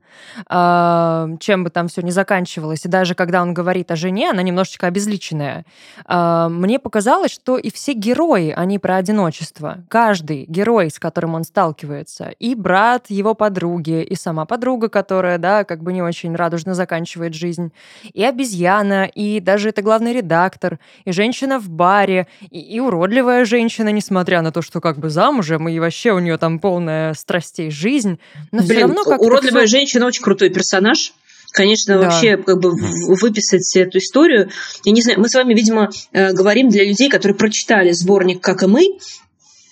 а, 0.46 1.28
чем 1.40 1.64
бы 1.64 1.70
там 1.70 1.88
все 1.88 2.00
ни 2.02 2.10
заканчивалось. 2.10 2.84
И 2.84 2.88
даже 2.88 3.14
когда 3.14 3.42
он 3.42 3.52
говорит 3.52 3.90
о 3.90 3.96
жене, 3.96 4.30
она 4.30 4.42
немножечко 4.42 4.86
обезличенная. 4.86 5.64
А, 6.06 6.48
мне 6.48 6.78
показалось, 6.78 7.32
что 7.32 7.58
и 7.58 7.70
все 7.70 7.94
герои, 7.94 8.54
они 8.56 8.78
про 8.78 8.96
одиночество. 8.96 9.78
Каждый 9.88 10.44
герой, 10.46 10.90
с 10.90 11.00
которым 11.00 11.34
он 11.34 11.42
сталкивается, 11.42 12.28
и 12.38 12.54
брат 12.54 13.06
его 13.08 13.34
подруги, 13.34 14.04
и 14.04 14.14
сама 14.14 14.44
подруга, 14.44 14.83
подруга, 14.84 14.88
которая, 14.88 15.38
да, 15.38 15.64
как 15.64 15.82
бы 15.82 15.92
не 15.92 16.02
очень 16.02 16.34
радужно 16.34 16.74
заканчивает 16.74 17.34
жизнь, 17.34 17.72
и 18.12 18.24
обезьяна, 18.24 19.04
и 19.04 19.40
даже 19.40 19.68
это 19.68 19.82
главный 19.82 20.12
редактор, 20.12 20.78
и 21.04 21.12
женщина 21.12 21.58
в 21.58 21.68
баре, 21.68 22.26
и, 22.50 22.60
и 22.60 22.80
уродливая 22.80 23.44
женщина, 23.44 23.90
несмотря 23.90 24.42
на 24.42 24.50
то, 24.50 24.62
что 24.62 24.80
как 24.80 24.98
бы 24.98 25.10
замужем, 25.10 25.68
и 25.68 25.78
вообще 25.78 26.12
у 26.12 26.18
нее 26.18 26.38
там 26.38 26.58
полная 26.58 27.14
страстей 27.14 27.70
жизнь, 27.70 28.18
но 28.52 28.58
Блин, 28.58 28.70
все 28.70 28.80
равно 28.80 29.04
как 29.04 29.20
уродливая 29.20 29.66
все... 29.66 29.78
женщина 29.78 30.06
очень 30.06 30.22
крутой 30.22 30.50
персонаж. 30.50 31.12
Конечно, 31.52 31.94
да. 31.94 32.00
вообще 32.00 32.36
как 32.36 32.58
бы 32.58 32.72
выписать 32.72 33.76
эту 33.76 33.98
историю. 33.98 34.50
Я 34.84 34.92
не 34.92 35.02
знаю, 35.02 35.20
мы 35.20 35.28
с 35.28 35.34
вами, 35.34 35.54
видимо, 35.54 35.88
э, 36.12 36.32
говорим 36.32 36.68
для 36.68 36.84
людей, 36.84 37.08
которые 37.08 37.36
прочитали 37.36 37.92
сборник 37.92 38.40
«Как 38.40 38.64
и 38.64 38.66
мы», 38.66 38.98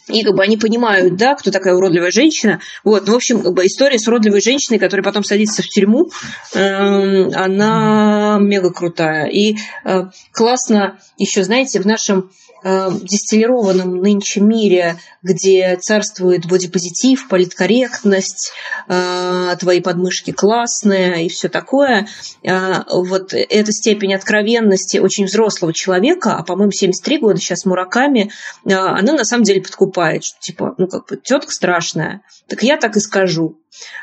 и 0.08 0.22
как 0.22 0.34
бы 0.34 0.42
они 0.42 0.56
понимают, 0.56 1.16
да, 1.16 1.34
кто 1.34 1.50
такая 1.50 1.74
уродливая 1.74 2.10
женщина. 2.10 2.60
Вот, 2.84 3.06
ну, 3.06 3.12
в 3.12 3.16
общем, 3.16 3.42
как 3.42 3.52
бы 3.54 3.66
история 3.66 3.98
с 3.98 4.08
уродливой 4.08 4.40
женщиной, 4.40 4.78
которая 4.78 5.04
потом 5.04 5.24
садится 5.24 5.62
в 5.62 5.66
тюрьму, 5.66 6.10
э, 6.54 7.30
она 7.34 8.38
мега 8.40 8.70
крутая. 8.70 9.26
И 9.26 9.56
э, 9.84 10.04
классно 10.32 10.98
еще, 11.18 11.44
знаете, 11.44 11.80
в 11.80 11.86
нашем 11.86 12.30
дистиллированном 12.64 13.96
нынче 13.96 14.40
мире, 14.40 14.96
где 15.22 15.76
царствует 15.76 16.46
бодипозитив, 16.46 17.28
политкорректность, 17.28 18.52
э, 18.88 19.56
твои 19.58 19.80
подмышки 19.80 20.32
классные 20.32 21.26
и 21.26 21.28
все 21.28 21.48
такое, 21.48 22.06
э, 22.42 22.82
вот 22.90 23.32
эта 23.34 23.72
степень 23.72 24.14
откровенности 24.14 24.98
очень 24.98 25.26
взрослого 25.26 25.72
человека, 25.72 26.36
а, 26.36 26.42
по-моему, 26.42 26.72
73 26.72 27.18
года 27.18 27.40
сейчас 27.40 27.64
Мураками, 27.64 28.30
э, 28.64 28.72
она 28.72 29.12
на 29.12 29.24
самом 29.24 29.44
деле 29.44 29.60
подкупает, 29.60 30.24
что 30.24 30.38
типа, 30.40 30.74
ну 30.78 30.86
как 30.86 31.08
бы 31.08 31.16
тетка 31.16 31.50
страшная, 31.52 32.22
так 32.48 32.62
я 32.62 32.76
так 32.76 32.96
и 32.96 33.00
скажу. 33.00 33.58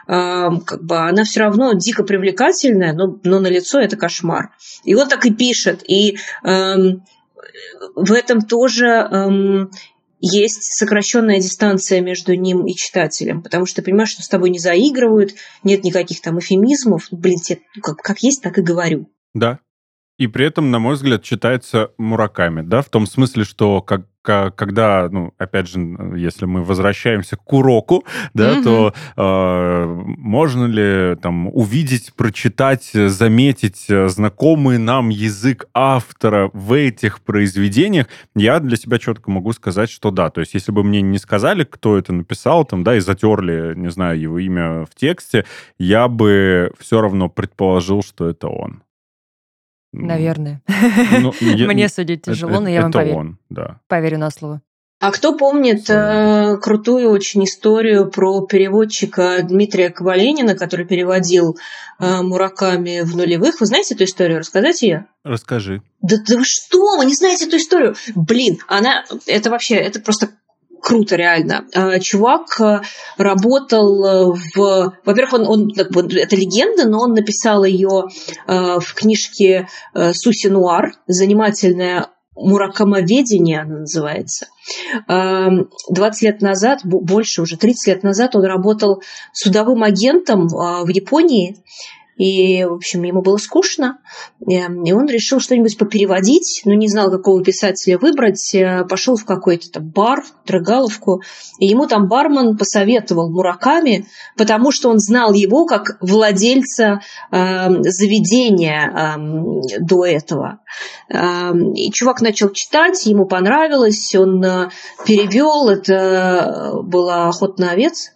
Э, 0.08 0.50
как 0.66 0.84
бы 0.84 0.98
она 0.98 1.24
все 1.24 1.42
равно 1.42 1.74
дико 1.74 2.04
привлекательная, 2.04 2.94
но, 2.94 3.20
но 3.24 3.40
на 3.40 3.48
лицо 3.48 3.80
это 3.80 3.98
кошмар. 3.98 4.52
И 4.84 4.96
он 4.96 5.08
так 5.08 5.26
и 5.26 5.32
пишет. 5.32 5.84
И 5.88 6.18
э, 6.44 6.76
в 7.96 8.12
этом 8.12 8.42
тоже 8.42 8.86
эм, 8.86 9.72
есть 10.20 10.78
сокращенная 10.78 11.40
дистанция 11.40 12.02
между 12.02 12.36
ним 12.36 12.66
и 12.66 12.74
читателем, 12.74 13.42
потому 13.42 13.66
что 13.66 13.78
ты 13.78 13.86
понимаешь, 13.86 14.10
что 14.10 14.22
с 14.22 14.28
тобой 14.28 14.50
не 14.50 14.60
заигрывают, 14.60 15.34
нет 15.64 15.84
никаких 15.84 16.22
там 16.22 16.40
эфемизмов. 16.40 17.08
Блин, 17.12 17.40
тебе 17.40 17.62
как, 17.82 17.98
как 17.98 18.20
есть, 18.20 18.42
так 18.42 18.58
и 18.58 18.62
говорю. 18.62 19.10
Да. 19.34 19.60
И 20.20 20.28
при 20.28 20.46
этом, 20.46 20.70
на 20.70 20.80
мой 20.80 20.96
взгляд, 20.96 21.24
читается 21.24 21.92
Мураками, 21.98 22.62
да, 22.62 22.82
в 22.82 22.90
том 22.90 23.08
смысле, 23.08 23.46
что 23.46 23.82
как 23.82 24.06
когда, 24.22 25.08
ну, 25.10 25.34
опять 25.38 25.70
же, 25.70 25.80
если 26.16 26.46
мы 26.46 26.64
возвращаемся 26.64 27.38
к 27.38 27.54
уроку, 27.54 28.04
да, 28.34 28.58
mm-hmm. 28.58 28.64
то 28.64 28.94
э, 29.16 29.86
можно 30.18 30.66
ли 30.66 31.16
там 31.16 31.48
увидеть, 31.48 32.14
прочитать, 32.14 32.92
заметить 32.94 33.88
знакомый 33.88 34.78
нам 34.78 35.10
язык 35.10 35.68
автора 35.74 36.52
в 36.54 36.74
этих 36.74 37.22
произведениях? 37.22 38.08
Я 38.36 38.60
для 38.60 38.76
себя 38.76 39.00
четко 39.00 39.32
могу 39.32 39.54
сказать, 39.54 39.90
что 39.90 40.12
да. 40.12 40.30
То 40.30 40.42
есть, 40.42 40.54
если 40.54 40.74
бы 40.74 40.84
мне 40.84 41.02
не 41.02 41.18
сказали, 41.18 41.64
кто 41.64 41.98
это 41.98 42.12
написал, 42.12 42.66
там, 42.66 42.84
да, 42.84 42.98
и 42.98 43.00
затерли, 43.00 43.74
не 43.76 43.90
знаю, 43.90 44.20
его 44.20 44.38
имя 44.38 44.86
в 44.86 44.94
тексте, 44.96 45.46
я 45.80 46.10
бы 46.10 46.72
все 46.78 47.00
равно 47.02 47.30
предположил, 47.30 48.04
что 48.04 48.28
это 48.28 48.50
он. 48.50 48.84
Наверное. 49.92 50.62
Ну, 51.20 51.34
Мне 51.42 51.90
судить 51.90 52.24
тяжело, 52.24 52.60
но 52.60 52.70
я 52.70 52.82
вам 52.84 52.92
поверю. 52.92 53.18
он, 53.18 53.40
да. 53.50 53.80
Поверю 53.88 54.18
на 54.20 54.30
слово. 54.30 54.62
А 55.02 55.12
кто 55.12 55.34
помнит 55.34 55.90
э, 55.90 56.58
крутую 56.62 57.10
очень 57.10 57.46
историю 57.46 58.12
про 58.12 58.46
переводчика 58.46 59.42
Дмитрия 59.44 59.90
Коваленина, 59.90 60.56
который 60.56 60.86
переводил 60.86 61.58
э, 62.00 62.22
Мураками 62.22 63.00
в 63.02 63.16
нулевых? 63.16 63.62
Вы 63.62 63.66
знаете 63.66 63.96
эту 63.96 64.04
историю? 64.04 64.40
Рассказать 64.40 64.82
ее? 64.82 65.06
Расскажи. 65.24 65.82
Да, 66.02 66.18
да 66.28 66.36
вы 66.36 66.44
что? 66.44 66.98
Вы 66.98 67.06
не 67.06 67.16
знаете 67.16 67.48
эту 67.48 67.56
историю? 67.56 67.96
Блин, 68.14 68.60
она... 68.68 69.06
Это 69.26 69.50
вообще... 69.50 69.76
Это 69.76 70.02
просто 70.02 70.32
круто 70.82 71.16
реально. 71.16 71.66
А, 71.74 72.00
чувак 72.00 72.60
э, 72.60 72.82
работал 73.18 74.34
в... 74.34 74.94
Во-первых, 75.06 75.34
он, 75.34 75.48
он 75.48 75.72
это 75.78 76.36
легенда, 76.36 76.88
но 76.88 77.02
он 77.02 77.14
написал 77.14 77.64
ее 77.64 78.06
в 78.48 78.94
книжке 78.96 79.68
Суси 79.94 80.48
Нуар, 80.48 80.94
занимательная 81.08 82.08
муракамоведение 82.36 83.62
она 83.62 83.80
называется. 83.80 84.48
20 85.08 86.22
лет 86.22 86.42
назад, 86.42 86.80
больше 86.84 87.42
уже 87.42 87.58
30 87.58 87.88
лет 87.88 88.04
назад 88.04 88.36
он 88.36 88.44
работал 88.44 89.02
судовым 89.34 89.84
агентом 89.84 90.48
в 90.48 90.88
Японии, 90.88 91.58
и, 92.20 92.66
в 92.66 92.74
общем, 92.74 93.04
ему 93.04 93.22
было 93.22 93.38
скучно, 93.38 94.00
эм, 94.46 94.84
и 94.84 94.92
он 94.92 95.08
решил 95.08 95.40
что-нибудь 95.40 95.78
попереводить, 95.78 96.62
но 96.66 96.74
не 96.74 96.90
знал, 96.90 97.10
какого 97.10 97.42
писателя 97.42 97.98
выбрать, 97.98 98.54
э, 98.54 98.84
пошел 98.84 99.16
в 99.16 99.24
какой-то 99.24 99.72
там 99.72 99.90
бар, 99.90 100.26
Драгаловку, 100.46 101.22
и 101.60 101.68
ему 101.68 101.88
там 101.88 102.10
бармен 102.10 102.58
посоветовал 102.58 103.32
Мураками, 103.32 104.06
потому 104.36 104.72
что 104.72 104.90
он 104.90 105.00
знал 105.00 105.32
его 105.32 105.66
как 105.66 105.98
владельца 106.02 107.00
э, 107.32 107.70
заведения 107.84 108.92
э, 108.92 109.80
до 109.80 110.06
этого. 110.06 110.60
Э, 111.08 111.54
и 111.74 111.90
чувак 111.92 112.20
начал 112.20 112.50
читать, 112.50 113.06
ему 113.06 113.28
понравилось, 113.28 114.14
он 114.14 114.44
э, 114.44 114.70
перевел, 115.06 115.70
это 115.70 116.82
была 116.84 117.30
охота 117.30 117.62
на 117.62 117.72
овец, 117.72 118.12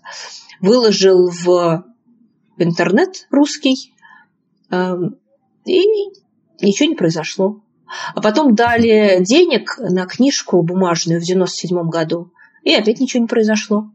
выложил 0.59 1.29
в 1.29 1.85
интернет 2.57 3.27
русский, 3.31 3.92
и 4.71 5.81
ничего 6.61 6.89
не 6.89 6.95
произошло. 6.95 7.61
А 8.15 8.21
потом 8.21 8.55
дали 8.55 9.23
денег 9.23 9.77
на 9.77 10.05
книжку 10.05 10.61
бумажную 10.63 11.21
в 11.21 11.23
97 11.23 11.89
году, 11.89 12.31
и 12.63 12.73
опять 12.73 12.99
ничего 12.99 13.21
не 13.21 13.27
произошло. 13.27 13.91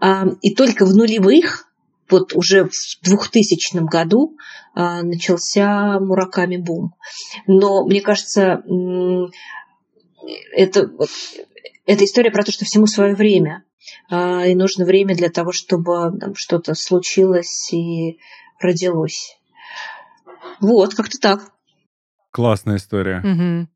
Эм, 0.00 0.38
и 0.42 0.54
только 0.54 0.84
в 0.84 0.94
нулевых, 0.94 1.68
вот 2.10 2.34
уже 2.34 2.64
в 2.64 2.70
2000 3.02 3.86
году, 3.88 4.36
э, 4.74 5.02
начался 5.02 5.98
Мураками 6.00 6.56
бум. 6.56 6.94
Но 7.46 7.86
мне 7.86 8.00
кажется, 8.00 8.62
это, 10.52 10.90
это 11.86 12.04
история 12.04 12.30
про 12.30 12.44
то, 12.44 12.52
что 12.52 12.64
всему 12.64 12.86
свое 12.86 13.14
время. 13.14 13.64
Э, 14.10 14.50
и 14.50 14.54
нужно 14.54 14.84
время 14.84 15.14
для 15.14 15.30
того, 15.30 15.52
чтобы 15.52 16.34
что-то 16.34 16.74
случилось 16.74 17.72
и 17.72 18.18
родилось. 18.60 19.38
Вот, 20.60 20.94
как-то 20.94 21.18
так. 21.20 21.40
Классная 22.30 22.76
история. 22.76 23.18
Угу. 23.18 23.68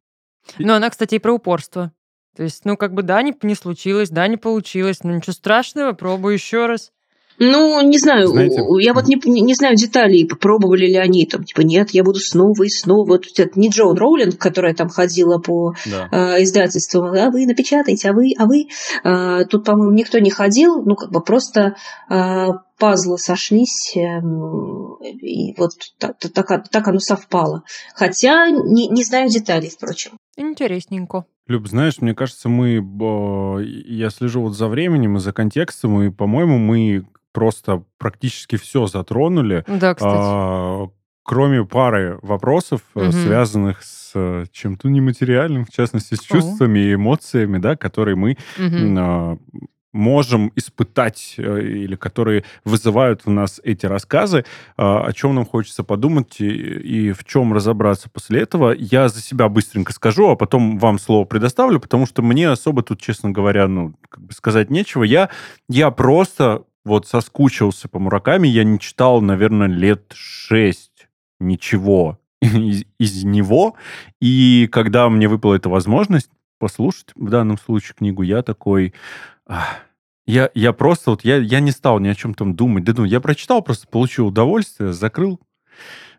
Ну, 0.58 0.74
она, 0.74 0.90
кстати, 0.90 1.16
и 1.16 1.18
про 1.18 1.32
упорство. 1.32 1.92
То 2.36 2.42
есть, 2.42 2.64
ну, 2.64 2.76
как 2.76 2.94
бы, 2.94 3.02
да, 3.02 3.20
не, 3.22 3.34
не 3.42 3.54
случилось, 3.54 4.10
да, 4.10 4.26
не 4.28 4.36
получилось, 4.36 5.02
но 5.02 5.12
ничего 5.12 5.32
страшного, 5.32 5.92
пробую 5.92 6.34
еще 6.34 6.66
раз. 6.66 6.92
Ну, 7.38 7.80
не 7.82 7.98
знаю, 7.98 8.28
Знаете, 8.28 8.62
я 8.80 8.92
вот 8.92 9.06
не, 9.06 9.16
не 9.24 9.54
знаю 9.54 9.76
деталей, 9.76 10.26
попробовали 10.26 10.86
ли 10.86 10.96
они 10.96 11.24
там, 11.24 11.44
типа, 11.44 11.60
нет, 11.60 11.90
я 11.90 12.02
буду 12.02 12.18
снова 12.18 12.64
и 12.64 12.68
снова. 12.68 13.06
Вот 13.06 13.26
это 13.36 13.58
не 13.58 13.68
Джоан 13.68 13.96
Роулинг, 13.96 14.38
которая 14.38 14.74
там 14.74 14.88
ходила 14.88 15.38
по 15.38 15.74
да. 15.86 16.08
э, 16.10 16.42
издательствам, 16.42 17.12
а 17.12 17.30
вы 17.30 17.46
напечатаете, 17.46 18.10
а 18.10 18.12
вы, 18.12 18.32
а 18.36 18.46
вы. 18.46 18.66
Э, 19.04 19.44
тут, 19.44 19.64
по-моему, 19.64 19.92
никто 19.92 20.18
не 20.18 20.30
ходил, 20.30 20.82
ну, 20.82 20.96
как 20.96 21.12
бы 21.12 21.20
просто 21.20 21.76
э, 22.10 22.46
пазлы 22.78 23.18
сошлись, 23.18 23.96
э, 23.96 24.00
и 25.20 25.54
вот 25.56 25.70
так, 25.98 26.18
так, 26.18 26.68
так 26.68 26.88
оно 26.88 26.98
совпало. 26.98 27.62
Хотя 27.94 28.50
не, 28.50 28.88
не 28.88 29.04
знаю 29.04 29.28
деталей, 29.28 29.70
впрочем. 29.70 30.12
Интересненько. 30.36 31.24
Люб, 31.48 31.66
знаешь, 31.66 32.00
мне 32.00 32.14
кажется, 32.14 32.48
мы... 32.48 32.84
Я 33.86 34.10
слежу 34.10 34.42
вот 34.42 34.56
за 34.56 34.68
временем 34.68 35.16
и 35.16 35.20
за 35.20 35.32
контекстом, 35.32 36.02
и, 36.02 36.10
по-моему, 36.10 36.58
мы 36.58 37.06
просто 37.32 37.82
практически 37.98 38.56
все 38.56 38.86
затронули. 38.86 39.64
Да, 39.66 39.94
кстати. 39.94 40.16
А, 40.18 40.88
кроме 41.22 41.64
пары 41.64 42.18
вопросов, 42.22 42.82
угу. 42.94 43.12
связанных 43.12 43.82
с 43.82 44.12
э, 44.14 44.44
чем-то 44.50 44.88
нематериальным, 44.88 45.64
в 45.64 45.70
частности, 45.70 46.14
с 46.14 46.20
чувствами 46.20 46.78
и 46.80 46.94
эмоциями, 46.94 47.58
да, 47.58 47.76
которые 47.76 48.16
мы 48.16 48.36
угу. 48.58 49.28
Можем 49.98 50.52
испытать 50.54 51.34
э, 51.36 51.60
или 51.60 51.96
которые 51.96 52.44
вызывают 52.64 53.26
в 53.26 53.30
нас 53.30 53.60
эти 53.64 53.84
рассказы, 53.84 54.44
а, 54.76 55.04
о 55.04 55.12
чем 55.12 55.34
нам 55.34 55.44
хочется 55.44 55.82
подумать 55.82 56.40
и, 56.40 56.46
и 56.46 57.12
в 57.12 57.24
чем 57.24 57.52
разобраться 57.52 58.08
после 58.08 58.40
этого. 58.42 58.72
Я 58.72 59.08
за 59.08 59.20
себя 59.20 59.48
быстренько 59.48 59.92
скажу, 59.92 60.28
а 60.28 60.36
потом 60.36 60.78
вам 60.78 60.98
слово 60.98 61.24
предоставлю, 61.24 61.80
потому 61.80 62.06
что 62.06 62.22
мне 62.22 62.48
особо 62.48 62.82
тут, 62.82 63.00
честно 63.00 63.30
говоря, 63.30 63.66
ну, 63.66 63.94
как 64.08 64.22
бы 64.24 64.32
сказать 64.32 64.70
нечего. 64.70 65.02
Я, 65.02 65.30
я 65.68 65.90
просто 65.90 66.62
вот 66.84 67.06
соскучился 67.06 67.88
по 67.88 67.98
Мураками. 67.98 68.46
Я 68.46 68.62
не 68.62 68.78
читал, 68.78 69.20
наверное, 69.20 69.66
лет 69.66 70.12
шесть 70.14 71.08
ничего 71.40 72.18
из, 72.40 72.84
из 72.98 73.24
него. 73.24 73.74
И 74.20 74.68
когда 74.70 75.08
мне 75.08 75.26
выпала 75.26 75.56
эта 75.56 75.68
возможность 75.68 76.30
послушать, 76.60 77.10
в 77.16 77.28
данном 77.28 77.58
случае 77.58 77.94
книгу, 77.96 78.22
я 78.22 78.42
такой... 78.42 78.94
Я, 80.28 80.50
я 80.54 80.74
просто 80.74 81.12
вот, 81.12 81.24
я, 81.24 81.38
я 81.38 81.60
не 81.60 81.70
стал 81.70 82.00
ни 82.00 82.08
о 82.08 82.14
чем 82.14 82.34
там 82.34 82.54
думать. 82.54 82.84
Да 82.84 82.92
ну, 82.94 83.04
я 83.04 83.18
прочитал, 83.18 83.62
просто 83.62 83.88
получил 83.88 84.26
удовольствие, 84.26 84.92
закрыл 84.92 85.40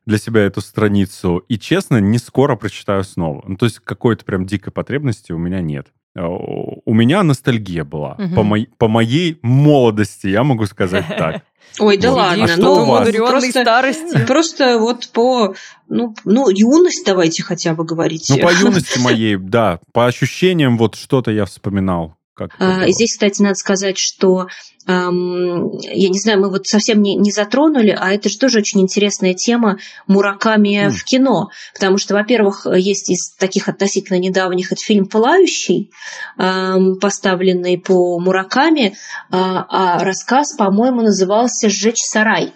для 0.08 0.18
себя 0.18 0.42
эту 0.42 0.62
страницу. 0.62 1.38
И, 1.48 1.60
честно, 1.60 1.98
не 1.98 2.18
скоро 2.18 2.56
прочитаю 2.56 3.04
снова. 3.04 3.44
Ну, 3.48 3.56
то 3.56 3.68
есть 3.68 3.78
какой-то 3.78 4.26
прям 4.26 4.48
дикой 4.48 4.74
потребности 4.74 5.32
у 5.32 5.38
меня 5.38 5.62
нет. 5.62 5.90
Э, 6.16 6.26
у 6.26 6.92
меня 6.92 7.22
ностальгия 7.22 7.84
была. 7.84 8.16
Угу. 8.18 8.36
По, 8.36 8.42
моей, 8.42 8.70
по 8.80 8.88
моей 8.88 9.38
молодости, 9.44 10.26
я 10.26 10.44
могу 10.44 10.66
сказать 10.66 11.06
так. 11.18 11.44
Ой, 11.78 11.98
да 11.98 12.12
ладно, 12.12 12.46
а 12.46 12.58
ну, 12.58 12.88
просто, 13.28 13.62
старости. 13.62 14.26
Просто 14.26 14.80
вот 14.80 15.08
по, 15.14 15.54
ну, 15.88 16.16
ну, 16.26 16.50
юность 16.50 17.06
давайте 17.06 17.44
хотя 17.44 17.76
бы 17.76 17.86
говорить. 17.86 18.26
Ну, 18.28 18.40
по 18.40 18.52
юности 18.52 18.98
моей, 18.98 19.36
да, 19.38 19.80
по 19.94 20.08
ощущениям 20.08 20.80
вот 20.80 20.96
что-то 20.96 21.30
я 21.30 21.46
вспоминал. 21.46 22.16
Как 22.40 22.56
а, 22.58 22.88
здесь, 22.88 23.12
кстати, 23.12 23.42
надо 23.42 23.56
сказать, 23.56 23.98
что 23.98 24.48
эм, 24.88 25.72
я 25.78 26.08
не 26.08 26.20
знаю, 26.20 26.40
мы 26.40 26.50
вот 26.50 26.68
совсем 26.68 27.02
не, 27.02 27.16
не 27.16 27.34
затронули, 27.34 27.94
а 28.00 28.14
это 28.14 28.30
же 28.30 28.38
тоже 28.38 28.60
очень 28.60 28.80
интересная 28.80 29.34
тема 29.34 29.78
Мураками 30.08 30.88
mm. 30.88 30.90
в 30.90 31.04
кино. 31.04 31.50
Потому 31.74 31.98
что, 31.98 32.14
во-первых, 32.14 32.66
есть 32.74 33.10
из 33.10 33.36
таких 33.36 33.68
относительно 33.68 34.18
недавних 34.20 34.72
это 34.72 34.82
фильм 34.82 35.08
«Пылающий», 35.08 35.92
эм, 36.38 36.98
поставленный 36.98 37.78
по 37.78 38.18
Мураками, 38.22 38.96
а, 39.30 39.66
а 39.68 40.04
рассказ, 40.06 40.56
по-моему, 40.56 41.02
назывался 41.02 41.68
«Сжечь 41.68 42.02
сарай» 42.02 42.54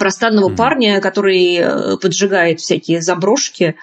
простанного 0.00 0.48
mm-hmm. 0.48 0.56
парня, 0.56 1.00
который 1.02 1.56
э, 1.56 1.96
поджигает 1.98 2.58
всякие 2.58 3.02
заброшки. 3.02 3.76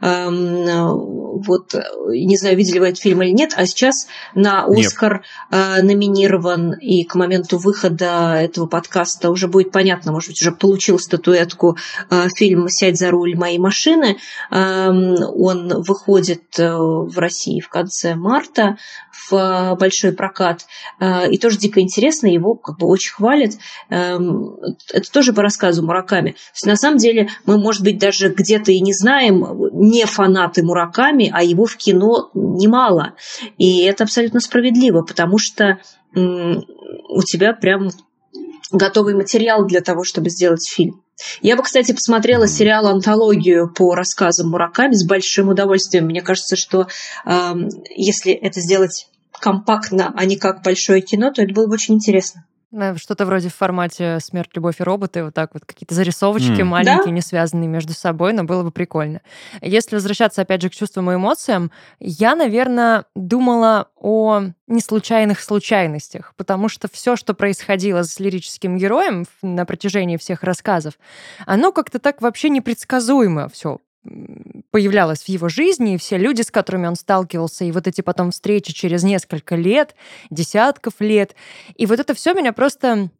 Эм, 0.00 0.66
э, 0.66 0.88
вот, 0.88 1.74
не 2.10 2.36
знаю, 2.38 2.56
видели 2.56 2.78
вы 2.78 2.86
этот 2.86 3.00
фильм 3.00 3.22
или 3.22 3.32
нет, 3.32 3.54
а 3.56 3.66
сейчас 3.66 4.06
на 4.36 4.66
Оскар 4.66 5.24
нет. 5.50 5.82
номинирован, 5.82 6.74
и 6.74 7.02
к 7.02 7.16
моменту 7.16 7.58
выхода 7.58 8.36
этого 8.36 8.66
подкаста 8.66 9.30
уже 9.30 9.48
будет 9.48 9.72
понятно, 9.72 10.12
может 10.12 10.28
быть, 10.30 10.40
уже 10.40 10.52
получил 10.52 11.00
статуэтку 11.00 11.76
э, 12.08 12.28
фильм 12.36 12.68
«Сядь 12.68 12.96
за 12.96 13.10
руль 13.10 13.36
моей 13.36 13.58
машины». 13.58 14.18
Эм, 14.52 15.16
он 15.36 15.82
выходит 15.82 16.56
в 16.56 17.18
России 17.18 17.58
в 17.58 17.68
конце 17.68 18.14
марта 18.14 18.76
в 19.28 19.76
большой 19.78 20.12
прокат. 20.12 20.66
И 21.30 21.38
тоже 21.38 21.58
дико 21.58 21.80
интересно, 21.80 22.26
его 22.26 22.54
как 22.54 22.78
бы 22.78 22.86
очень 22.86 23.14
хвалят. 23.14 23.52
Эм, 23.88 24.56
это 24.92 25.10
тоже 25.10 25.32
по 25.32 25.42
рассказу 25.42 25.63
рассказу 25.64 25.84
Мураками. 25.84 26.32
То 26.32 26.38
есть, 26.54 26.66
на 26.66 26.76
самом 26.76 26.98
деле 26.98 27.28
мы, 27.46 27.58
может 27.58 27.82
быть, 27.82 27.98
даже 27.98 28.28
где-то 28.28 28.72
и 28.72 28.80
не 28.80 28.92
знаем, 28.92 29.44
не 29.72 30.04
фанаты 30.04 30.62
Мураками, 30.62 31.30
а 31.32 31.42
его 31.42 31.64
в 31.64 31.76
кино 31.76 32.30
немало. 32.34 33.14
И 33.58 33.82
это 33.82 34.04
абсолютно 34.04 34.40
справедливо, 34.40 35.02
потому 35.02 35.38
что 35.38 35.78
у 36.14 37.22
тебя 37.22 37.54
прям 37.54 37.90
готовый 38.70 39.14
материал 39.14 39.66
для 39.66 39.80
того, 39.80 40.04
чтобы 40.04 40.30
сделать 40.30 40.68
фильм. 40.68 41.02
Я 41.42 41.56
бы, 41.56 41.62
кстати, 41.62 41.92
посмотрела 41.92 42.48
сериал 42.48 42.88
«Антологию» 42.88 43.72
по 43.72 43.94
рассказам 43.94 44.50
Мураками 44.50 44.94
с 44.94 45.06
большим 45.06 45.48
удовольствием. 45.48 46.06
Мне 46.06 46.22
кажется, 46.22 46.56
что 46.56 46.88
э, 47.24 47.54
если 47.94 48.32
это 48.32 48.60
сделать 48.60 49.06
компактно, 49.30 50.12
а 50.16 50.24
не 50.24 50.36
как 50.36 50.62
большое 50.62 51.02
кино, 51.02 51.30
то 51.32 51.42
это 51.42 51.54
было 51.54 51.68
бы 51.68 51.74
очень 51.74 51.94
интересно. 51.94 52.44
Что-то 52.96 53.26
вроде 53.26 53.48
в 53.48 53.54
формате 53.54 54.18
«Смерть, 54.20 54.50
любовь 54.54 54.80
и 54.80 54.82
роботы», 54.82 55.24
вот 55.24 55.34
так 55.34 55.50
вот 55.54 55.64
какие-то 55.64 55.94
зарисовочки 55.94 56.60
mm. 56.60 56.64
маленькие, 56.64 57.04
да? 57.06 57.10
не 57.10 57.20
связанные 57.20 57.68
между 57.68 57.92
собой, 57.92 58.32
но 58.32 58.44
было 58.44 58.62
бы 58.62 58.70
прикольно. 58.70 59.20
Если 59.60 59.94
возвращаться, 59.94 60.42
опять 60.42 60.62
же, 60.62 60.70
к 60.70 60.74
чувствам 60.74 61.10
и 61.10 61.14
эмоциям, 61.14 61.70
я, 62.00 62.34
наверное, 62.34 63.04
думала 63.14 63.88
о 63.96 64.42
неслучайных 64.66 65.40
случайностях, 65.40 66.34
потому 66.36 66.68
что 66.68 66.88
все, 66.90 67.16
что 67.16 67.34
происходило 67.34 68.02
с 68.02 68.18
лирическим 68.18 68.76
героем 68.78 69.26
на 69.42 69.64
протяжении 69.64 70.16
всех 70.16 70.42
рассказов, 70.42 70.94
оно 71.46 71.72
как-то 71.72 71.98
так 71.98 72.22
вообще 72.22 72.48
непредсказуемо 72.48 73.48
все 73.48 73.78
появлялась 74.70 75.22
в 75.22 75.28
его 75.28 75.48
жизни, 75.48 75.94
и 75.94 75.98
все 75.98 76.18
люди, 76.18 76.42
с 76.42 76.50
которыми 76.50 76.86
он 76.86 76.96
сталкивался, 76.96 77.64
и 77.64 77.72
вот 77.72 77.86
эти 77.86 78.00
потом 78.00 78.30
встречи 78.30 78.72
через 78.72 79.02
несколько 79.02 79.56
лет, 79.56 79.94
десятков 80.30 80.94
лет. 81.00 81.34
И 81.76 81.86
вот 81.86 82.00
это 82.00 82.14
все 82.14 82.34
меня 82.34 82.52
просто 82.52 83.10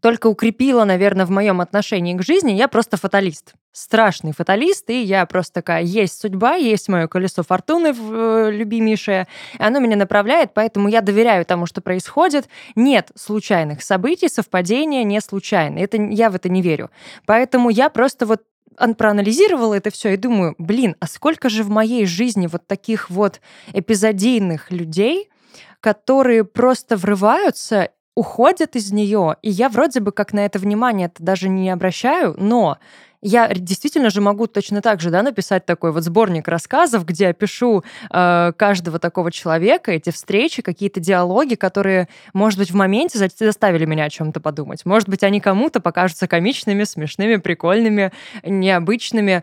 только 0.00 0.28
укрепило, 0.28 0.84
наверное, 0.84 1.26
в 1.26 1.30
моем 1.30 1.60
отношении 1.60 2.14
к 2.14 2.22
жизни. 2.22 2.52
Я 2.52 2.68
просто 2.68 2.96
фаталист. 2.96 3.54
Страшный 3.72 4.32
фаталист, 4.32 4.88
и 4.88 5.02
я 5.02 5.26
просто 5.26 5.54
такая, 5.54 5.82
есть 5.82 6.18
судьба, 6.18 6.54
есть 6.54 6.88
мое 6.88 7.08
колесо 7.08 7.42
фортуны 7.42 7.88
э, 7.88 8.50
любимейшее, 8.52 9.26
и 9.58 9.62
оно 9.62 9.80
меня 9.80 9.96
направляет, 9.96 10.54
поэтому 10.54 10.88
я 10.88 11.02
доверяю 11.02 11.44
тому, 11.44 11.66
что 11.66 11.80
происходит. 11.80 12.48
Нет 12.74 13.10
случайных 13.16 13.82
событий, 13.82 14.28
совпадения 14.28 15.02
не 15.02 15.20
случайны. 15.20 15.80
Это, 15.80 16.00
я 16.00 16.30
в 16.30 16.36
это 16.36 16.48
не 16.48 16.62
верю. 16.62 16.90
Поэтому 17.26 17.68
я 17.68 17.90
просто 17.90 18.24
вот 18.26 18.42
проанализировала 18.94 19.74
это 19.74 19.90
все 19.90 20.14
и 20.14 20.16
думаю, 20.16 20.54
блин, 20.58 20.96
а 21.00 21.06
сколько 21.06 21.48
же 21.48 21.62
в 21.62 21.70
моей 21.70 22.06
жизни 22.06 22.46
вот 22.46 22.66
таких 22.66 23.10
вот 23.10 23.40
эпизодийных 23.72 24.70
людей, 24.70 25.30
которые 25.80 26.44
просто 26.44 26.96
врываются 26.96 27.90
уходят 28.14 28.76
из 28.76 28.92
нее, 28.92 29.36
и 29.42 29.50
я 29.50 29.68
вроде 29.68 30.00
бы 30.00 30.10
как 30.10 30.32
на 30.32 30.46
это 30.46 30.58
внимание 30.58 31.12
даже 31.18 31.50
не 31.50 31.68
обращаю, 31.68 32.34
но 32.38 32.78
я 33.22 33.48
действительно 33.48 34.10
же 34.10 34.20
могу 34.20 34.46
точно 34.46 34.82
так 34.82 35.00
же 35.00 35.10
да, 35.10 35.22
написать 35.22 35.66
такой 35.66 35.92
вот 35.92 36.02
сборник 36.02 36.48
рассказов, 36.48 37.04
где 37.04 37.24
я 37.24 37.32
пишу 37.32 37.84
э, 38.10 38.52
каждого 38.56 38.98
такого 38.98 39.32
человека, 39.32 39.92
эти 39.92 40.10
встречи, 40.10 40.62
какие-то 40.62 41.00
диалоги, 41.00 41.54
которые, 41.54 42.08
может 42.32 42.58
быть, 42.58 42.70
в 42.70 42.74
моменте 42.74 43.18
заставили 43.18 43.84
меня 43.84 44.04
о 44.04 44.10
чем-то 44.10 44.40
подумать. 44.40 44.84
Может 44.84 45.08
быть, 45.08 45.22
они 45.22 45.40
кому-то 45.40 45.80
покажутся 45.80 46.26
комичными, 46.26 46.84
смешными, 46.84 47.36
прикольными, 47.36 48.12
необычными. 48.44 49.42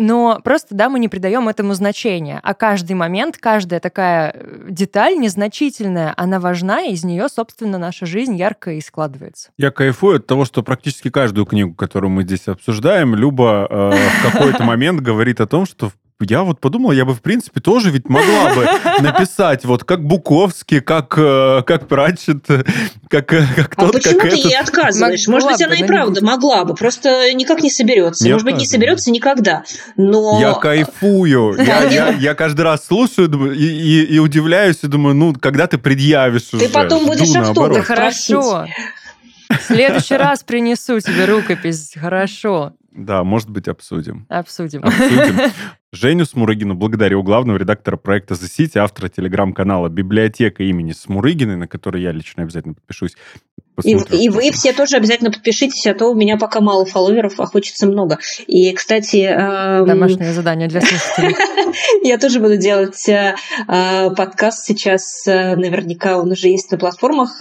Но 0.00 0.40
просто, 0.42 0.74
да, 0.74 0.88
мы 0.88 0.98
не 0.98 1.08
придаем 1.08 1.46
этому 1.50 1.74
значения. 1.74 2.40
А 2.42 2.54
каждый 2.54 2.94
момент, 2.94 3.36
каждая 3.36 3.80
такая 3.80 4.32
э, 4.34 4.66
деталь 4.70 5.18
незначительная, 5.18 6.14
она 6.16 6.40
важна, 6.40 6.80
и 6.84 6.94
из 6.94 7.04
нее, 7.04 7.28
собственно, 7.28 7.76
наша 7.76 8.06
жизнь 8.06 8.34
ярко 8.34 8.72
и 8.72 8.80
складывается. 8.80 9.50
Я 9.58 9.70
кайфую 9.70 10.16
от 10.16 10.26
того, 10.26 10.46
что 10.46 10.62
практически 10.62 11.10
каждую 11.10 11.44
книгу, 11.44 11.74
которую 11.74 12.10
мы 12.10 12.22
здесь 12.22 12.48
обсуждаем, 12.48 13.14
Люба 13.14 13.66
э, 13.68 13.90
в 13.90 14.32
какой-то 14.32 14.64
момент 14.64 15.02
говорит 15.02 15.38
о 15.42 15.46
том, 15.46 15.66
что 15.66 15.90
я 16.28 16.42
вот 16.42 16.60
подумал, 16.60 16.92
я 16.92 17.04
бы, 17.04 17.14
в 17.14 17.22
принципе, 17.22 17.60
тоже 17.60 17.90
ведь 17.90 18.08
могла 18.08 18.54
бы 18.54 18.68
написать, 19.02 19.64
вот 19.64 19.84
как 19.84 20.04
Буковский, 20.04 20.80
как, 20.80 21.14
э, 21.16 21.62
как 21.66 21.88
Пратчет, 21.88 22.44
как, 23.08 23.32
э, 23.32 23.46
как 23.56 23.74
а 23.76 23.86
тот, 23.86 23.92
почему 23.92 24.20
как 24.20 24.30
ты 24.30 24.36
этот. 24.36 24.44
ей 24.44 24.58
отказываешь? 24.58 25.26
Может 25.28 25.48
быть, 25.48 25.62
она 25.62 25.76
и 25.76 25.84
правда 25.84 26.24
могла 26.24 26.64
бы, 26.64 26.74
просто 26.74 27.32
никак 27.34 27.62
не 27.62 27.70
соберется. 27.70 28.24
Не 28.24 28.32
Может 28.32 28.44
быть, 28.44 28.56
не 28.56 28.66
соберется 28.66 29.10
никогда. 29.10 29.64
Но... 29.96 30.40
Я 30.40 30.54
кайфую. 30.54 31.56
Я, 31.70 31.84
я, 31.84 32.08
я 32.10 32.34
каждый 32.34 32.62
раз 32.62 32.86
слушаю 32.86 33.52
и, 33.52 33.64
и, 33.64 34.14
и 34.14 34.18
удивляюсь, 34.18 34.78
и 34.82 34.86
думаю, 34.86 35.14
ну, 35.14 35.34
когда 35.34 35.66
ты 35.66 35.78
предъявишь 35.78 36.42
Ты 36.50 36.56
уже? 36.56 36.68
потом 36.68 37.06
будешь 37.06 37.28
Жду 37.28 37.40
автограф. 37.40 37.86
Хорошо. 37.86 38.66
В 39.48 39.62
следующий 39.66 40.16
раз 40.16 40.42
принесу 40.42 41.00
тебе 41.00 41.24
рукопись. 41.24 41.94
Хорошо. 41.96 42.74
Да, 42.92 43.22
может 43.22 43.50
быть, 43.50 43.68
обсудим. 43.68 44.26
Обсудим. 44.28 44.82
Обсудим. 44.84 45.52
Женю 45.92 46.24
Смурыгину 46.24 46.74
благодарю, 46.74 47.22
главного 47.22 47.56
редактора 47.56 47.96
проекта 47.96 48.34
The 48.34 48.46
City, 48.46 48.78
автора 48.78 49.08
телеграм-канала 49.08 49.88
«Библиотека 49.88 50.62
имени 50.62 50.92
Смурыгиной», 50.92 51.56
на 51.56 51.68
который 51.68 52.02
я 52.02 52.12
лично 52.12 52.42
обязательно 52.44 52.74
подпишусь. 52.74 53.16
И, 53.84 53.92
и 53.92 54.28
вы 54.28 54.50
все 54.50 54.72
тоже 54.72 54.96
обязательно 54.96 55.30
подпишитесь, 55.30 55.86
а 55.86 55.94
то 55.94 56.08
у 56.08 56.14
меня 56.14 56.36
пока 56.36 56.60
мало 56.60 56.84
фолловеров, 56.84 57.40
а 57.40 57.46
хочется 57.46 57.86
много. 57.86 58.18
И, 58.46 58.72
кстати... 58.72 59.16
эм, 59.18 59.86
Домашнее 59.86 60.32
задание 60.32 60.68
для 60.68 60.80
слушателей. 60.80 61.34
Я 62.02 62.18
тоже 62.18 62.40
буду 62.40 62.56
делать 62.56 63.08
э, 63.08 63.34
э, 63.68 64.10
подкаст 64.10 64.66
сейчас. 64.66 65.26
э, 65.26 65.56
Наверняка 65.56 66.18
он 66.18 66.30
уже 66.32 66.48
есть 66.48 66.70
на 66.70 66.78
платформах. 66.78 67.40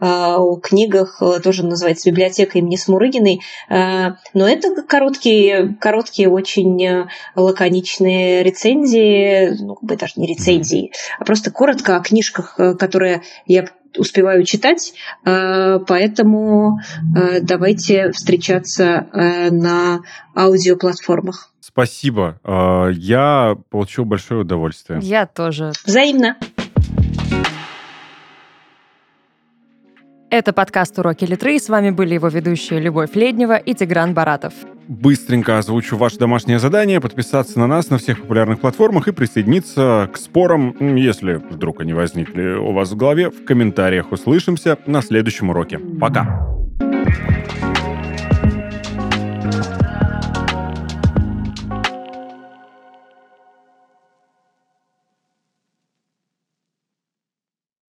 О 0.00 0.56
книгах 0.56 1.22
тоже 1.42 1.64
называется 1.64 2.10
«Библиотека 2.10 2.58
имени 2.58 2.76
Смурыгиной». 2.76 3.40
Э, 3.68 4.12
Но 4.34 4.46
это 4.46 4.82
короткие, 4.82 5.76
короткие 5.80 6.28
очень 6.28 7.06
лаконичные 7.34 8.42
рецензии, 8.42 9.56
ну, 9.60 9.74
как 9.76 9.84
бы 9.84 9.96
даже 9.96 10.14
не 10.16 10.26
рецензии, 10.26 10.92
а 11.18 11.24
просто 11.24 11.50
коротко 11.50 11.96
о 11.96 12.00
книжках, 12.00 12.56
которые 12.78 13.22
я 13.46 13.64
успеваю 13.96 14.44
читать, 14.44 14.94
э, 15.24 15.78
поэтому 15.86 16.78
э, 17.16 17.40
давайте 17.40 18.10
встречаться 18.12 18.84
э, 19.12 19.50
на 19.50 20.00
аудиоплатформах. 20.34 21.50
Спасибо. 21.60 22.40
Я 22.92 23.54
получил 23.70 24.04
большое 24.04 24.40
удовольствие. 24.40 24.98
Я 25.02 25.26
тоже. 25.26 25.72
Взаимно. 25.84 26.36
Это 30.30 30.52
подкаст 30.52 30.98
«Уроки 30.98 31.24
литры». 31.24 31.58
С 31.58 31.68
вами 31.68 31.90
были 31.90 32.14
его 32.14 32.28
ведущие 32.28 32.80
Любовь 32.80 33.14
Леднева 33.14 33.56
и 33.56 33.74
Тигран 33.74 34.14
Баратов. 34.14 34.54
Быстренько 34.90 35.56
озвучу 35.56 35.96
ваше 35.96 36.18
домашнее 36.18 36.58
задание, 36.58 37.00
подписаться 37.00 37.60
на 37.60 37.68
нас 37.68 37.90
на 37.90 37.98
всех 37.98 38.22
популярных 38.22 38.58
платформах 38.58 39.06
и 39.06 39.12
присоединиться 39.12 40.10
к 40.12 40.16
спорам, 40.16 40.74
если 40.96 41.34
вдруг 41.34 41.80
они 41.80 41.92
возникли 41.92 42.54
у 42.54 42.72
вас 42.72 42.90
в 42.90 42.96
голове, 42.96 43.30
в 43.30 43.44
комментариях. 43.44 44.10
Услышимся 44.10 44.78
на 44.86 45.00
следующем 45.00 45.50
уроке. 45.50 45.78
Пока! 45.78 46.59